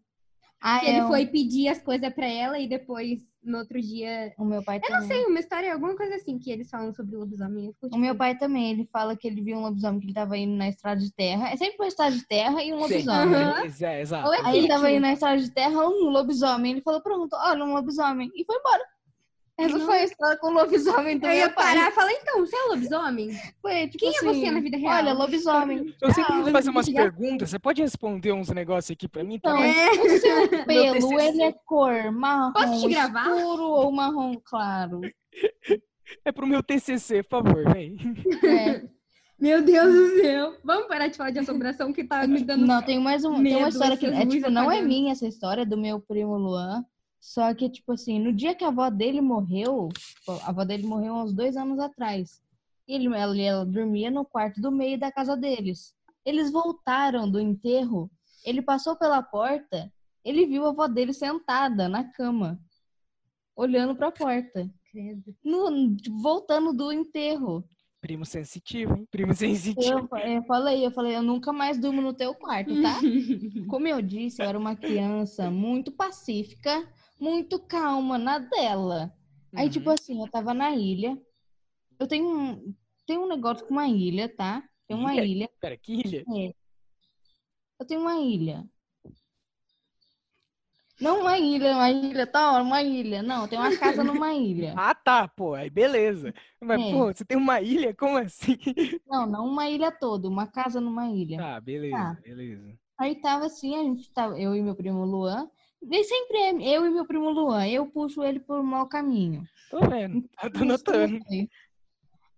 Ah, 0.62 0.80
Que 0.80 0.88
é, 0.88 0.89
ele 0.89 1.02
o- 1.02 1.08
foi 1.08 1.26
pedir 1.28 1.67
as 1.70 1.80
coisas 1.80 2.12
pra 2.13 2.26
ela 2.28 2.60
e 2.60 2.67
depois, 2.67 3.20
no 3.43 3.60
outro 3.60 3.80
dia, 3.80 4.34
o 4.39 4.43
meu 4.43 4.63
pai 4.63 4.78
eu 4.78 4.82
não 4.89 5.02
também. 5.02 5.08
sei, 5.17 5.26
uma 5.28 5.39
história, 5.39 5.72
alguma 5.72 5.96
coisa 5.96 6.15
assim 6.15 6.38
que 6.39 6.50
eles 6.52 6.67
falam 6.70 6.91
sobre 6.93 7.15
lobisomem. 7.15 7.67
Fico, 7.74 7.86
O 7.86 7.89
tipo, 7.89 8.00
meu 8.02 8.15
pai 8.15 8.36
também, 8.38 8.72
ele 8.72 8.89
fala 8.91 9.15
que 9.15 9.28
ele 9.28 9.41
viu 9.41 9.56
um 9.58 9.62
lobisomem 9.62 10.00
que 10.00 10.08
ele 10.08 10.13
tava 10.15 10.36
indo 10.36 10.56
na 10.58 10.67
estrada 10.67 11.00
de 11.00 11.12
terra. 11.13 11.50
É 11.52 11.56
sempre 11.58 11.76
uma 11.78 11.88
estrada 11.88 12.15
de 12.15 12.26
terra 12.28 12.63
e 12.63 12.74
um 12.74 12.78
lobisomem. 12.80 13.36
Aham. 13.36 13.63
é, 13.82 14.02
exato. 14.02 14.28
Ou 14.28 14.34
é 14.34 14.41
Aí 14.46 14.58
ele 14.58 14.67
tava 14.67 14.89
indo 14.91 15.02
na 15.02 15.13
estrada 15.13 15.39
de 15.39 15.52
terra, 15.52 15.88
um 15.88 16.10
lobisomem. 16.10 16.72
Ele 16.72 16.82
falou, 16.82 17.02
pronto, 17.02 17.36
olha, 17.36 17.63
um 17.63 17.74
lobisomem. 17.74 18.32
E 18.36 18.43
foi 18.43 18.56
embora. 18.58 18.84
Essa 19.60 19.78
Não. 19.78 19.86
foi 19.88 19.98
a 19.98 20.04
história 20.04 20.38
com 20.38 20.48
o 20.48 20.54
lobisomem 20.54 21.17
do 21.17 21.26
Eu 21.26 21.34
ia 21.34 21.50
parar 21.50 21.89
e 21.89 21.91
falar, 21.91 22.12
então, 22.12 22.46
você 22.46 22.56
é 22.56 22.63
lobisomem? 22.70 23.30
Foi, 23.60 23.88
tipo 23.88 23.98
Quem 23.98 24.10
é 24.10 24.17
assim, 24.17 24.28
você 24.28 24.52
na 24.52 24.60
vida 24.60 24.78
real? 24.78 24.98
Olha, 24.98 25.13
lobisomem. 25.13 25.96
Eu 26.00 26.13
sempre 26.13 26.41
vou 26.41 26.52
fazer 26.52 26.70
umas 26.70 26.88
perguntas. 26.93 27.50
Você 27.50 27.58
pode 27.58 27.82
responder 27.82 28.32
uns 28.34 28.50
negócios 28.50 28.91
aqui 28.91 29.08
pra 29.08 29.24
mim? 29.24 29.36
Então? 29.36 29.58
É. 29.58 29.89
o 29.91 30.20
seu 30.20 30.50
pelo, 30.65 31.20
ele 31.20 31.41
é 31.41 31.52
cor 31.65 32.12
marrom 32.12 32.54
Posso 32.54 32.82
te 32.82 32.93
gravar? 32.93 33.36
escuro 33.36 33.63
ou 33.63 33.91
marrom 33.91 34.36
claro? 34.43 35.02
É 36.24 36.32
pro 36.32 36.46
meu 36.46 36.62
TCC, 36.62 37.24
por 37.24 37.43
favor, 37.43 37.74
vem. 37.74 37.98
É. 38.43 38.82
Meu 39.39 39.62
Deus 39.62 39.93
do 39.93 40.22
céu. 40.22 40.56
Vamos 40.63 40.88
parar 40.88 41.10
de 41.10 41.15
falar 41.15 41.30
de 41.30 41.38
assombração 41.38 41.93
que 41.93 42.04
tá 42.04 42.26
me 42.26 42.43
dando... 42.43 42.65
Não, 42.65 42.82
tem 42.82 43.00
mais 43.00 43.24
um, 43.24 43.36
tem 43.36 43.43
medo, 43.43 43.58
uma 43.60 43.70
história 43.70 43.96
que 43.96 44.08
é, 44.08 44.26
tipo, 44.26 44.50
não 44.50 44.72
é 44.72 44.82
minha 44.82 45.12
essa 45.12 45.28
história, 45.28 45.62
é 45.62 45.65
do 45.65 45.78
meu 45.78 46.00
primo 46.00 46.36
Luan. 46.39 46.84
Só 47.19 47.53
que, 47.53 47.69
tipo 47.69 47.91
assim, 47.93 48.19
no 48.19 48.32
dia 48.34 48.56
que 48.56 48.63
a 48.63 48.69
avó 48.69 48.89
dele 48.89 49.21
morreu, 49.21 49.89
tipo, 49.93 50.32
a 50.32 50.49
avó 50.49 50.63
dele 50.63 50.86
morreu 50.88 51.15
há 51.15 51.23
uns 51.23 51.34
dois 51.34 51.58
anos 51.58 51.80
atrás. 51.80 52.41
E 52.88 52.93
ele, 52.93 53.08
ela, 53.08 53.38
ela 53.38 53.65
dormia 53.65 54.10
no 54.10 54.23
quarto 54.23 54.62
do 54.62 54.71
meio 54.71 54.97
da 54.99 55.12
casa 55.12 55.36
deles. 55.36 55.93
Eles 56.25 56.51
voltaram 56.51 57.30
do 57.30 57.39
enterro, 57.39 58.10
ele 58.45 58.62
passou 58.62 58.95
pela 58.95 59.21
porta, 59.21 59.91
ele 60.23 60.45
viu 60.45 60.65
a 60.65 60.69
avó 60.69 60.88
dele 60.88 61.13
sentada 61.13 61.88
na 61.89 62.03
cama, 62.03 62.60
olhando 63.56 63.95
pra 63.95 64.12
porta. 64.12 64.69
Credo. 64.91 65.36
No- 65.43 65.95
voltando 66.21 66.73
do 66.73 66.91
enterro. 66.91 67.63
Primo 67.99 68.25
sensitivo, 68.25 68.95
hein? 68.95 69.08
Primo 69.12 69.34
sensitivo. 69.34 70.08
Eu, 70.13 70.17
eu 70.19 70.43
falei, 70.43 70.86
eu 70.86 70.91
falei, 70.91 71.15
eu 71.15 71.21
nunca 71.21 71.51
mais 71.51 71.77
durmo 71.77 72.01
no 72.01 72.13
teu 72.13 72.34
quarto, 72.36 72.80
tá? 72.82 72.99
Como 73.67 73.88
eu 73.88 74.01
disse, 74.01 74.41
eu 74.41 74.47
era 74.47 74.58
uma 74.58 74.75
criança 74.75 75.49
muito 75.51 75.91
pacífica, 75.91 76.88
muito 77.19 77.60
calma 77.60 78.17
na 78.17 78.39
dela. 78.39 79.13
Aí, 79.56 79.65
Uhum. 79.65 79.71
tipo 79.71 79.89
assim, 79.89 80.21
eu 80.21 80.30
tava 80.30 80.53
na 80.53 80.71
ilha. 80.71 81.17
Eu 81.99 82.08
tenho 82.08 82.27
um, 82.27 82.75
tenho 83.08 83.23
um 83.23 83.27
negócio 83.27 83.65
com 83.67 83.73
uma 83.73 83.88
ilha, 83.88 84.30
tá? 84.36 84.63
Tem 84.88 84.97
uma 84.97 85.13
Ilha? 85.13 85.25
ilha. 85.25 85.49
Pera, 85.60 85.77
que 85.77 85.93
ilha? 85.93 86.23
É. 86.36 86.53
Eu 87.80 87.86
tenho 87.86 88.01
uma 88.01 88.15
ilha. 88.19 88.67
Não 90.99 91.21
uma 91.21 91.38
ilha, 91.38 91.73
uma 91.75 91.91
ilha, 91.91 92.25
tá? 92.25 92.60
Uma 92.62 92.82
ilha. 92.82 93.21
Não, 93.21 93.47
tem 93.47 93.60
uma 93.60 93.77
casa 93.77 94.03
numa 94.03 94.34
ilha. 94.34 94.73
Ah, 94.75 94.95
tá, 94.95 95.27
pô, 95.27 95.53
aí 95.53 95.69
beleza. 95.69 96.34
Mas, 96.60 96.82
É. 96.82 96.91
pô, 96.91 97.06
você 97.13 97.23
tem 97.23 97.38
uma 97.38 97.62
ilha? 97.62 97.93
Como 97.95 98.17
assim? 98.17 98.58
Não, 99.06 99.25
não 99.25 99.45
uma 99.45 99.69
ilha 99.69 99.91
toda, 99.91 100.27
uma 100.27 100.47
casa 100.47 100.82
numa 100.82 101.08
ilha. 101.10 101.38
Tá, 101.38 101.62
beleza, 101.62 101.97
Tá. 101.97 102.13
beleza. 102.21 102.80
Aí 102.97 103.15
tava 103.21 103.45
assim, 103.45 103.75
a 103.75 103.84
gente 103.84 104.12
tava, 104.12 104.39
eu 104.39 104.56
e 104.56 104.62
meu 104.62 104.75
primo 104.75 105.06
Luan. 105.06 105.49
E 105.81 106.03
sempre 106.03 106.37
é 106.37 106.51
eu 106.75 106.85
e 106.85 106.89
meu 106.89 107.05
primo 107.05 107.29
Luan. 107.29 107.67
Eu 107.67 107.87
puxo 107.89 108.23
ele 108.23 108.39
por 108.39 108.61
mau 108.63 108.87
caminho. 108.87 109.43
Tô 109.69 109.79
vendo, 109.87 110.27
tá- 110.29 110.49
tô 110.49 110.65
notando. 110.65 111.19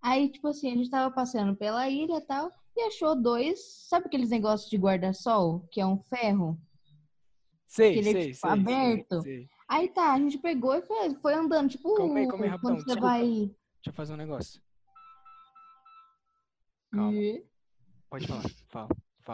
Aí, 0.02 0.30
tipo 0.30 0.48
assim, 0.48 0.70
a 0.72 0.74
gente 0.74 0.90
tava 0.90 1.14
passeando 1.14 1.54
pela 1.56 1.88
ilha 1.88 2.16
e 2.16 2.20
tal, 2.22 2.50
e 2.76 2.80
achou 2.82 3.14
dois, 3.14 3.60
sabe 3.88 4.06
aqueles 4.06 4.30
negócios 4.30 4.70
de 4.70 4.76
guarda-sol, 4.78 5.66
que 5.70 5.80
é 5.80 5.86
um 5.86 5.98
ferro? 6.04 6.58
Sei, 7.66 7.90
Aquele, 7.98 8.12
sei, 8.12 8.32
tipo, 8.32 8.36
sei, 8.38 8.50
aberto. 8.50 9.22
sei, 9.22 9.36
sei. 9.36 9.48
Aí 9.68 9.88
tá, 9.90 10.12
a 10.14 10.18
gente 10.18 10.38
pegou 10.38 10.74
e 10.74 10.82
foi, 10.82 11.14
foi 11.16 11.34
andando, 11.34 11.68
tipo, 11.70 11.94
Calma 11.94 12.18
aí, 12.18 12.26
calma 12.26 12.44
aí, 12.44 12.50
rapidão, 12.50 12.70
quando 12.74 12.78
você 12.80 12.84
desculpa. 12.86 13.06
vai... 13.08 13.22
Deixa 13.22 13.54
eu 13.88 13.92
fazer 13.92 14.14
um 14.14 14.16
negócio. 14.16 14.60
Calma. 16.92 17.12
Pode 18.08 18.26
falar, 18.26 18.42
fala, 18.68 18.88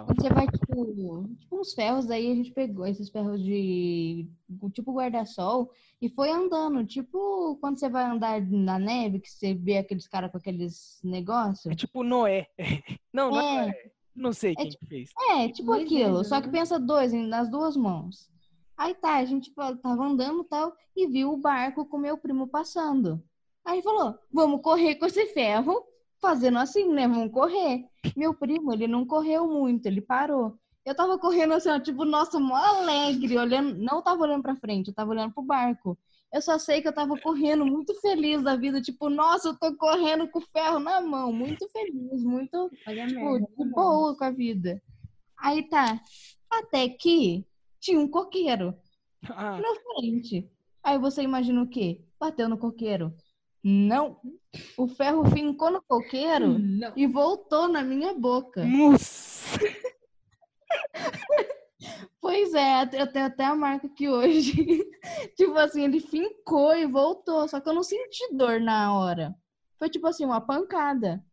fala. 0.04 0.14
Você 0.18 0.28
vai, 0.28 0.46
tipo, 0.48 1.28
tipo 1.38 1.60
uns 1.60 1.72
ferros, 1.72 2.10
aí 2.10 2.30
a 2.30 2.34
gente 2.34 2.50
pegou 2.52 2.86
esses 2.86 3.08
ferros 3.08 3.42
de, 3.42 4.28
tipo, 4.72 4.92
guarda-sol, 4.92 5.70
e 6.00 6.08
foi 6.10 6.30
andando, 6.30 6.84
tipo, 6.84 7.56
quando 7.60 7.78
você 7.78 7.88
vai 7.88 8.04
andar 8.04 8.40
na 8.42 8.78
neve, 8.78 9.20
que 9.20 9.30
você 9.30 9.54
vê 9.54 9.78
aqueles 9.78 10.06
caras 10.06 10.30
com 10.30 10.36
aqueles 10.38 11.00
negócios. 11.02 11.72
É 11.72 11.74
tipo 11.76 12.02
Noé. 12.02 12.46
Não, 13.12 13.30
não 13.30 13.40
é 13.40 13.44
É. 13.44 13.62
Noé. 13.66 13.90
Não 14.14 14.32
sei 14.32 14.52
É 14.52 14.54
quem 14.56 14.68
tipo- 14.68 14.80
que 14.84 14.88
fez. 14.88 15.10
É, 15.30 15.48
tipo 15.48 15.66
Dois 15.66 15.84
aquilo, 15.84 16.12
dedos, 16.12 16.28
só 16.28 16.40
que 16.40 16.46
né? 16.48 16.52
pensa 16.58 16.78
dois 16.78 17.12
nas 17.12 17.50
duas 17.50 17.76
mãos. 17.76 18.30
Aí 18.76 18.94
tá, 18.94 19.16
a 19.16 19.24
gente 19.24 19.52
fa- 19.54 19.74
tava 19.76 20.04
andando 20.04 20.42
e 20.42 20.44
tal, 20.44 20.72
e 20.94 21.06
viu 21.06 21.32
o 21.32 21.36
barco 21.38 21.84
com 21.86 21.96
meu 21.98 22.16
primo 22.18 22.46
passando. 22.46 23.22
Aí 23.64 23.82
falou, 23.82 24.18
vamos 24.32 24.60
correr 24.62 24.96
com 24.96 25.06
esse 25.06 25.26
ferro, 25.28 25.82
fazendo 26.26 26.58
assim, 26.58 26.88
né? 26.92 27.06
Vamos 27.06 27.32
correr. 27.32 27.84
Meu 28.16 28.34
primo, 28.34 28.72
ele 28.72 28.88
não 28.88 29.06
correu 29.06 29.46
muito, 29.46 29.86
ele 29.86 30.00
parou. 30.00 30.58
Eu 30.84 30.94
tava 30.94 31.18
correndo 31.18 31.54
assim, 31.54 31.68
ó, 31.68 31.78
tipo, 31.78 32.04
nossa, 32.04 32.38
mó 32.40 32.56
alegre, 32.56 33.38
olhando, 33.38 33.76
não 33.78 34.02
tava 34.02 34.22
olhando 34.22 34.42
pra 34.42 34.56
frente, 34.56 34.88
eu 34.88 34.94
tava 34.94 35.10
olhando 35.12 35.32
pro 35.32 35.42
barco. 35.42 35.96
Eu 36.32 36.42
só 36.42 36.58
sei 36.58 36.82
que 36.82 36.88
eu 36.88 36.92
tava 36.94 37.16
correndo 37.20 37.64
muito 37.64 37.94
feliz 38.00 38.42
da 38.42 38.56
vida, 38.56 38.80
tipo, 38.82 39.08
nossa, 39.08 39.48
eu 39.48 39.58
tô 39.58 39.76
correndo 39.76 40.28
com 40.28 40.40
o 40.40 40.46
ferro 40.52 40.80
na 40.80 41.00
mão, 41.00 41.32
muito 41.32 41.68
feliz, 41.70 42.22
muito 42.24 42.70
Olha 42.86 43.06
tipo, 43.06 43.20
merda. 43.20 43.46
de 43.56 43.64
boa 43.70 44.16
com 44.16 44.24
a 44.24 44.30
vida. 44.30 44.82
Aí 45.38 45.62
tá. 45.68 46.00
Até 46.50 46.88
que 46.88 47.44
tinha 47.80 48.00
um 48.00 48.08
coqueiro 48.08 48.74
Ah, 49.28 49.60
na 49.60 49.74
frente. 49.94 50.48
Aí 50.82 50.98
você 50.98 51.22
imagina 51.22 51.62
o 51.62 51.68
quê? 51.68 52.04
Bateu 52.18 52.48
no 52.48 52.58
coqueiro. 52.58 53.12
Não. 53.68 54.20
O 54.78 54.86
ferro 54.86 55.24
fincou 55.26 55.72
no 55.72 55.82
coqueiro 55.82 56.56
Não. 56.56 56.92
e 56.94 57.04
voltou 57.04 57.66
na 57.66 57.82
minha 57.82 58.14
boca. 58.14 58.64
nossa! 58.64 59.58
Pois 62.20 62.54
é, 62.54 62.82
eu 63.00 63.06
tenho 63.06 63.26
até 63.26 63.44
a 63.44 63.54
marca 63.54 63.86
aqui 63.86 64.08
hoje. 64.08 64.52
tipo 65.36 65.56
assim, 65.56 65.84
ele 65.84 66.00
fincou 66.00 66.74
e 66.74 66.84
voltou. 66.84 67.46
Só 67.46 67.60
que 67.60 67.68
eu 67.68 67.72
não 67.72 67.84
senti 67.84 68.34
dor 68.34 68.60
na 68.60 68.92
hora. 68.98 69.32
Foi 69.78 69.88
tipo 69.88 70.08
assim, 70.08 70.24
uma 70.24 70.40
pancada. 70.40 71.24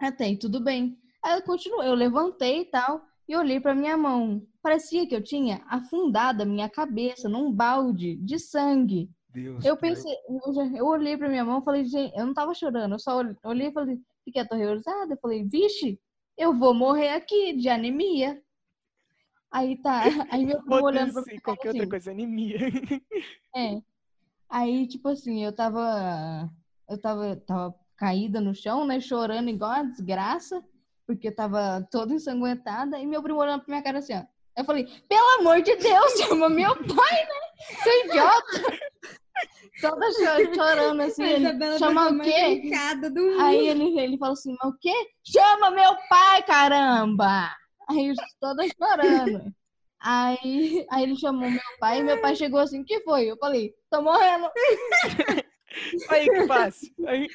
Até 0.00 0.24
aí, 0.24 0.38
tudo 0.38 0.58
bem. 0.58 0.98
Aí 1.22 1.34
eu 1.38 1.42
continuei, 1.42 1.86
eu 1.86 1.94
levantei 1.94 2.62
e 2.62 2.64
tal, 2.64 3.04
e 3.28 3.36
olhei 3.36 3.60
pra 3.60 3.74
minha 3.74 3.94
mão. 3.96 4.42
Parecia 4.62 5.06
que 5.06 5.14
eu 5.14 5.22
tinha 5.22 5.62
afundado 5.68 6.42
a 6.42 6.46
minha 6.46 6.68
cabeça 6.68 7.28
num 7.28 7.52
balde 7.52 8.16
de 8.16 8.38
sangue. 8.38 9.10
Deus. 9.32 9.64
Eu 9.64 9.76
pensei, 9.76 10.12
eu, 10.28 10.76
eu 10.76 10.86
olhei 10.86 11.16
pra 11.16 11.28
minha 11.28 11.44
mão 11.44 11.60
e 11.60 11.64
falei, 11.64 11.84
gente, 11.84 12.16
eu 12.16 12.26
não 12.26 12.34
tava 12.34 12.54
chorando, 12.54 12.94
eu 12.94 12.98
só 12.98 13.18
ol- 13.18 13.36
olhei 13.44 13.68
e 13.68 13.72
falei, 13.72 13.98
fiquei 14.24 14.42
aterrorizada. 14.42 15.14
Eu 15.14 15.18
falei, 15.18 15.44
vixe, 15.44 15.98
eu 16.36 16.52
vou 16.56 16.74
morrer 16.74 17.10
aqui 17.10 17.52
de 17.54 17.68
anemia. 17.68 18.40
Aí 19.50 19.76
tá, 19.82 20.00
aí 20.30 20.44
meu 20.46 20.60
primo 20.62 20.84
olhando 20.84 21.12
pra 21.12 21.22
mim, 21.22 21.40
qualquer 21.40 21.68
assim, 21.70 21.78
outra 21.80 21.90
coisa, 21.90 22.10
anemia. 22.10 22.58
é. 23.56 23.80
Aí, 24.48 24.86
tipo 24.86 25.08
assim, 25.08 25.42
eu 25.44 25.54
tava. 25.54 26.50
Eu 26.88 27.00
tava, 27.00 27.36
tava 27.36 27.74
caída 27.96 28.38
no 28.40 28.54
chão, 28.54 28.84
né? 28.84 29.00
Chorando 29.00 29.48
igual 29.48 29.70
uma 29.70 29.84
desgraça, 29.84 30.62
porque 31.06 31.28
eu 31.28 31.34
tava 31.34 31.86
toda 31.90 32.12
ensanguentada. 32.12 32.98
E 32.98 33.06
meu 33.06 33.22
primo 33.22 33.38
olhando 33.40 33.60
pra 33.64 33.70
minha 33.72 33.82
cara 33.82 33.98
assim, 34.00 34.14
ó. 34.14 34.22
Eu 34.54 34.64
falei, 34.66 34.84
pelo 35.08 35.40
amor 35.40 35.62
de 35.62 35.74
Deus, 35.76 36.12
chama 36.20 36.50
meu 36.50 36.74
pai, 36.76 37.24
né? 37.24 37.76
Seu 37.82 38.04
idiota! 38.04 38.78
Toda 39.80 40.12
cho- 40.12 40.54
chorando 40.54 41.00
assim. 41.02 41.22
A 41.22 41.30
Ele, 41.30 41.44
Isabela 41.48 41.78
chama 41.78 42.06
tá 42.08 42.12
o 42.14 42.20
quê? 42.20 42.30
delicada 42.32 43.10
do 43.10 43.20
mundo. 43.20 43.40
Aí 43.40 43.66
ele, 43.68 43.98
ele 43.98 44.18
falou 44.18 44.32
assim, 44.34 44.54
mas 44.62 44.72
o 44.72 44.76
quê? 44.80 44.92
Chama 45.24 45.70
meu 45.70 45.96
pai, 46.08 46.42
caramba! 46.42 47.50
Aí 47.88 48.08
eu 48.08 48.14
toda 48.40 48.64
chorando. 48.68 49.52
Aí, 50.00 50.84
aí 50.90 51.02
ele 51.04 51.16
chamou 51.16 51.48
meu 51.48 51.60
pai 51.78 52.00
e 52.00 52.02
meu 52.02 52.20
pai 52.20 52.34
chegou 52.34 52.60
assim, 52.60 52.80
o 52.82 52.84
que 52.84 53.00
foi? 53.02 53.24
Eu 53.30 53.36
falei, 53.38 53.72
tô 53.90 54.02
morrendo. 54.02 54.50
Aí 56.10 56.28
que 56.28 56.46
fácil. 56.46 56.92
Aí, 57.06 57.28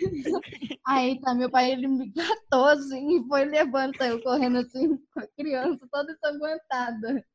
Aí 0.86 1.20
tá, 1.22 1.34
meu 1.34 1.50
pai 1.50 1.72
ele 1.72 1.88
me 1.88 2.12
catou 2.14 2.66
assim 2.66 3.18
e 3.20 3.28
foi 3.28 3.46
levando, 3.46 3.96
saiu 3.98 4.22
correndo 4.22 4.58
assim 4.60 4.96
com 5.14 5.20
a 5.20 5.28
criança 5.28 5.88
toda 5.92 6.12
ensanguentada. 6.12 7.26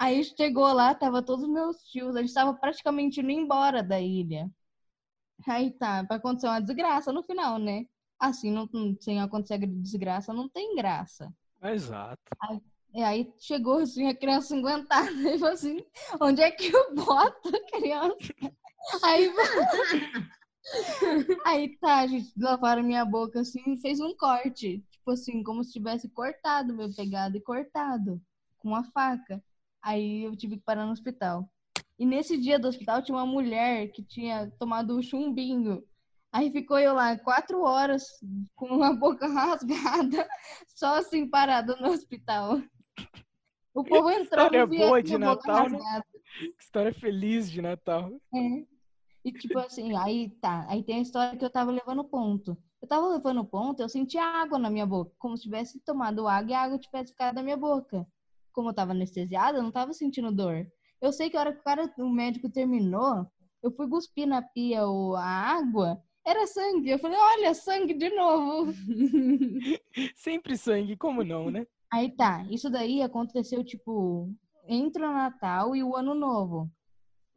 Aí 0.00 0.24
chegou 0.24 0.72
lá, 0.72 0.94
tava 0.94 1.22
todos 1.22 1.44
os 1.44 1.50
meus 1.50 1.76
tios, 1.90 2.16
a 2.16 2.22
gente 2.22 2.32
tava 2.32 2.54
praticamente 2.54 3.20
indo 3.20 3.30
embora 3.30 3.82
da 3.82 4.00
ilha. 4.00 4.50
Aí 5.46 5.72
tá, 5.72 6.02
pra 6.04 6.16
acontecer 6.16 6.46
uma 6.46 6.58
desgraça 6.58 7.12
no 7.12 7.22
final, 7.22 7.58
né? 7.58 7.84
Assim, 8.18 8.50
não, 8.50 8.66
sem 8.98 9.20
acontecer 9.20 9.58
desgraça, 9.66 10.32
não 10.32 10.48
tem 10.48 10.74
graça. 10.74 11.30
exato. 11.74 12.18
E 12.94 13.02
aí 13.02 13.30
chegou 13.38 13.80
assim 13.80 14.08
a 14.08 14.16
criança 14.16 14.56
ensanguentada 14.56 15.12
e 15.34 15.38
falou 15.38 15.52
assim, 15.52 15.84
onde 16.18 16.40
é 16.40 16.50
que 16.50 16.74
eu 16.74 16.94
boto 16.94 17.54
a 17.54 17.70
criança? 17.70 18.16
Aí, 19.02 19.30
aí 21.44 21.76
tá, 21.76 21.98
a 21.98 22.06
gente 22.06 22.32
lavaram 22.38 22.82
minha 22.82 23.04
boca 23.04 23.42
assim 23.42 23.74
e 23.74 23.80
fez 23.82 24.00
um 24.00 24.16
corte. 24.16 24.82
Tipo 24.90 25.10
assim, 25.10 25.42
como 25.42 25.62
se 25.62 25.74
tivesse 25.74 26.08
cortado, 26.08 26.74
meu 26.74 26.90
pegado 26.94 27.36
e 27.36 27.40
cortado 27.42 28.18
com 28.60 28.68
uma 28.68 28.84
faca. 28.92 29.42
Aí 29.82 30.24
eu 30.24 30.36
tive 30.36 30.56
que 30.56 30.64
parar 30.64 30.86
no 30.86 30.92
hospital. 30.92 31.48
E 31.98 32.06
nesse 32.06 32.38
dia 32.38 32.58
do 32.58 32.68
hospital 32.68 33.02
tinha 33.02 33.16
uma 33.16 33.26
mulher 33.26 33.88
que 33.88 34.02
tinha 34.02 34.50
tomado 34.58 34.96
um 34.96 35.02
chumbinho. 35.02 35.84
Aí 36.32 36.50
ficou 36.50 36.78
eu 36.78 36.94
lá 36.94 37.18
quatro 37.18 37.62
horas 37.62 38.04
com 38.54 38.82
a 38.82 38.92
boca 38.94 39.26
rasgada, 39.26 40.28
só 40.68 40.98
assim 40.98 41.28
parada 41.28 41.76
no 41.76 41.90
hospital. 41.90 42.62
O 43.74 43.84
povo 43.84 44.10
entrou 44.10 44.46
História 44.46 44.62
e 44.62 44.66
boa 44.66 44.98
a 44.98 45.02
de 45.02 45.18
Natal, 45.18 45.68
né? 45.68 46.02
história 46.58 46.92
feliz 46.92 47.50
de 47.50 47.60
Natal. 47.60 48.10
É. 48.34 48.64
E 49.24 49.32
tipo 49.32 49.58
assim, 49.58 49.96
aí 49.96 50.30
tá, 50.40 50.66
aí 50.68 50.82
tem 50.82 50.96
a 50.96 51.02
história 51.02 51.38
que 51.38 51.44
eu 51.44 51.50
tava 51.50 51.70
levando 51.70 52.04
ponto. 52.04 52.56
Eu 52.80 52.88
tava 52.88 53.08
levando 53.08 53.44
ponto, 53.44 53.80
eu 53.80 53.88
sentia 53.88 54.24
água 54.24 54.58
na 54.58 54.70
minha 54.70 54.86
boca, 54.86 55.12
como 55.18 55.36
se 55.36 55.42
tivesse 55.42 55.78
tomado 55.80 56.26
água 56.26 56.50
e 56.50 56.54
a 56.54 56.62
água 56.62 56.78
tivesse 56.78 57.12
ficado 57.12 57.34
na 57.34 57.42
minha 57.42 57.56
boca. 57.56 58.06
Como 58.60 58.68
eu 58.68 58.74
tava 58.74 58.92
anestesiada, 58.92 59.56
eu 59.56 59.62
não 59.62 59.72
tava 59.72 59.94
sentindo 59.94 60.30
dor. 60.30 60.70
Eu 61.00 61.14
sei 61.14 61.30
que 61.30 61.36
a 61.38 61.40
hora 61.40 61.52
que 61.54 61.60
o 61.60 61.64
cara, 61.64 61.90
o 61.96 62.10
médico 62.10 62.52
terminou, 62.52 63.26
eu 63.62 63.70
fui 63.70 63.88
cuspir 63.88 64.26
na 64.26 64.42
pia 64.42 64.86
o, 64.86 65.16
a 65.16 65.24
água, 65.24 65.98
era 66.26 66.46
sangue. 66.46 66.90
Eu 66.90 66.98
falei, 66.98 67.16
olha, 67.18 67.54
sangue 67.54 67.94
de 67.94 68.10
novo. 68.10 68.70
Sempre 70.14 70.58
sangue, 70.58 70.94
como 70.94 71.24
não, 71.24 71.50
né? 71.50 71.66
Aí 71.90 72.14
tá, 72.14 72.44
isso 72.50 72.68
daí 72.68 73.00
aconteceu, 73.00 73.64
tipo, 73.64 74.30
entre 74.68 75.02
o 75.02 75.10
Natal 75.10 75.74
e 75.74 75.82
o 75.82 75.96
Ano 75.96 76.14
Novo. 76.14 76.70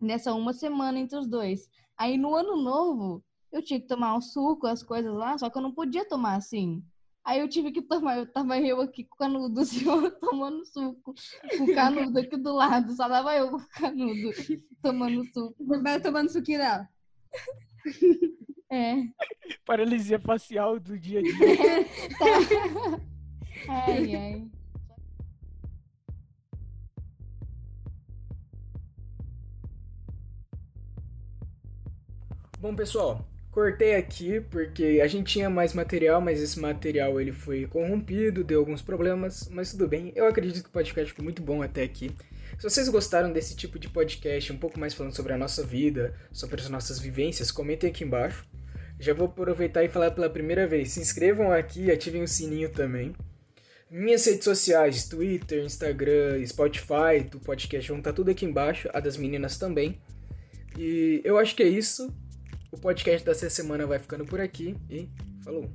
Nessa 0.02 0.34
uma 0.34 0.52
semana 0.52 1.00
entre 1.00 1.18
os 1.18 1.26
dois. 1.26 1.70
Aí 1.98 2.18
no 2.18 2.36
Ano 2.36 2.58
Novo, 2.58 3.24
eu 3.50 3.64
tinha 3.64 3.80
que 3.80 3.88
tomar 3.88 4.14
um 4.14 4.20
suco, 4.20 4.68
as 4.68 4.84
coisas 4.84 5.14
lá, 5.14 5.38
só 5.38 5.50
que 5.50 5.58
eu 5.58 5.62
não 5.62 5.74
podia 5.74 6.06
tomar 6.06 6.36
assim. 6.36 6.84
Aí 7.26 7.40
eu 7.40 7.48
tive 7.48 7.72
que 7.72 7.82
tomar, 7.82 8.18
eu 8.18 8.32
tava 8.32 8.60
eu 8.60 8.82
aqui 8.82 9.06
com 9.06 9.16
o 9.16 9.18
canudo, 9.18 9.62
o 9.62 9.66
senhor 9.66 10.12
tomando 10.20 10.66
suco, 10.66 11.14
com 11.58 11.64
o 11.64 11.74
canudo 11.74 12.20
aqui 12.20 12.36
do 12.36 12.54
lado, 12.54 12.94
só 12.96 13.08
tava 13.08 13.34
eu 13.36 13.50
com 13.52 13.58
o 13.58 13.70
canudo, 13.70 14.32
tomando 14.82 15.24
suco. 15.34 15.56
Vai 15.82 16.02
tomando 16.02 16.30
suquinho 16.30 16.60
dela. 16.60 16.90
É, 18.72 18.96
Paralisia 19.66 20.20
facial 20.20 20.80
do 20.80 20.98
dia 20.98 21.20
a 21.20 21.22
dia. 21.24 21.86
tá. 22.20 23.02
Ai, 23.70 24.16
ai. 24.16 24.48
Bom, 32.60 32.76
pessoal, 32.76 33.26
cortei 33.54 33.96
aqui 33.96 34.42
porque 34.50 35.00
a 35.02 35.08
gente 35.08 35.34
tinha 35.34 35.50
mais 35.50 35.74
material, 35.74 36.20
mas 36.20 36.42
esse 36.42 36.60
material 36.60 37.22
ele 37.22 37.32
foi 37.32 37.68
corrompido, 37.68 38.44
deu 38.44 38.60
alguns 38.60 38.82
problemas, 38.82 39.48
mas 39.50 39.72
tudo 39.72 39.88
bem. 39.88 40.12
Eu 40.16 40.26
acredito 40.26 40.64
que 40.64 40.70
o 40.70 40.74
podcast 40.74 41.12
ficou 41.12 41.24
muito 41.24 41.42
bom 41.42 41.62
até 41.62 41.84
aqui. 41.84 42.12
Se 42.58 42.64
vocês 42.64 42.90
gostaram 42.90 43.32
desse 43.32 43.56
tipo 43.56 43.78
de 43.78 43.88
podcast, 43.88 44.52
um 44.52 44.58
pouco 44.58 44.80
mais 44.80 44.96
falando 44.96 45.16
sobre 45.16 45.34
a 45.34 45.38
nossa 45.38 45.64
vida, 45.64 46.16
sobre 46.32 46.60
as 46.60 46.68
nossas 46.68 47.00
vivências, 47.00 47.52
comentem 47.52 47.90
aqui 47.90 48.04
embaixo. 48.04 48.44
Já 49.00 49.14
vou 49.14 49.28
aproveitar 49.28 49.84
e 49.84 49.90
falar 49.90 50.12
pela 50.12 50.30
primeira 50.30 50.66
vez. 50.66 50.92
Se 50.92 51.00
inscrevam 51.00 51.52
aqui 51.52 51.86
e 51.86 51.92
ativem 51.92 52.24
o 52.24 52.28
sininho 52.28 52.70
também. 52.70 53.14
Minhas 53.90 54.26
redes 54.26 54.46
sociais, 54.46 55.08
Twitter, 55.08 55.64
Instagram, 55.64 56.44
Spotify, 56.48 57.24
do 57.30 57.40
podcast 57.40 57.88
vão 57.88 58.00
estar 58.00 58.14
tudo 58.14 58.32
aqui 58.32 58.46
embaixo, 58.46 58.90
a 58.92 59.00
das 59.00 59.16
meninas 59.16 59.60
também. 59.60 60.02
E 60.76 61.22
eu 61.24 61.38
acho 61.38 61.56
que 61.56 61.62
é 61.62 61.68
isso. 61.68 62.12
O 62.74 62.78
podcast 62.80 63.24
dessa 63.24 63.52
semana 63.52 63.86
vai 63.86 64.00
ficando 64.00 64.26
por 64.26 64.42
aqui 64.42 64.76
e 64.90 65.08
falou! 65.44 65.70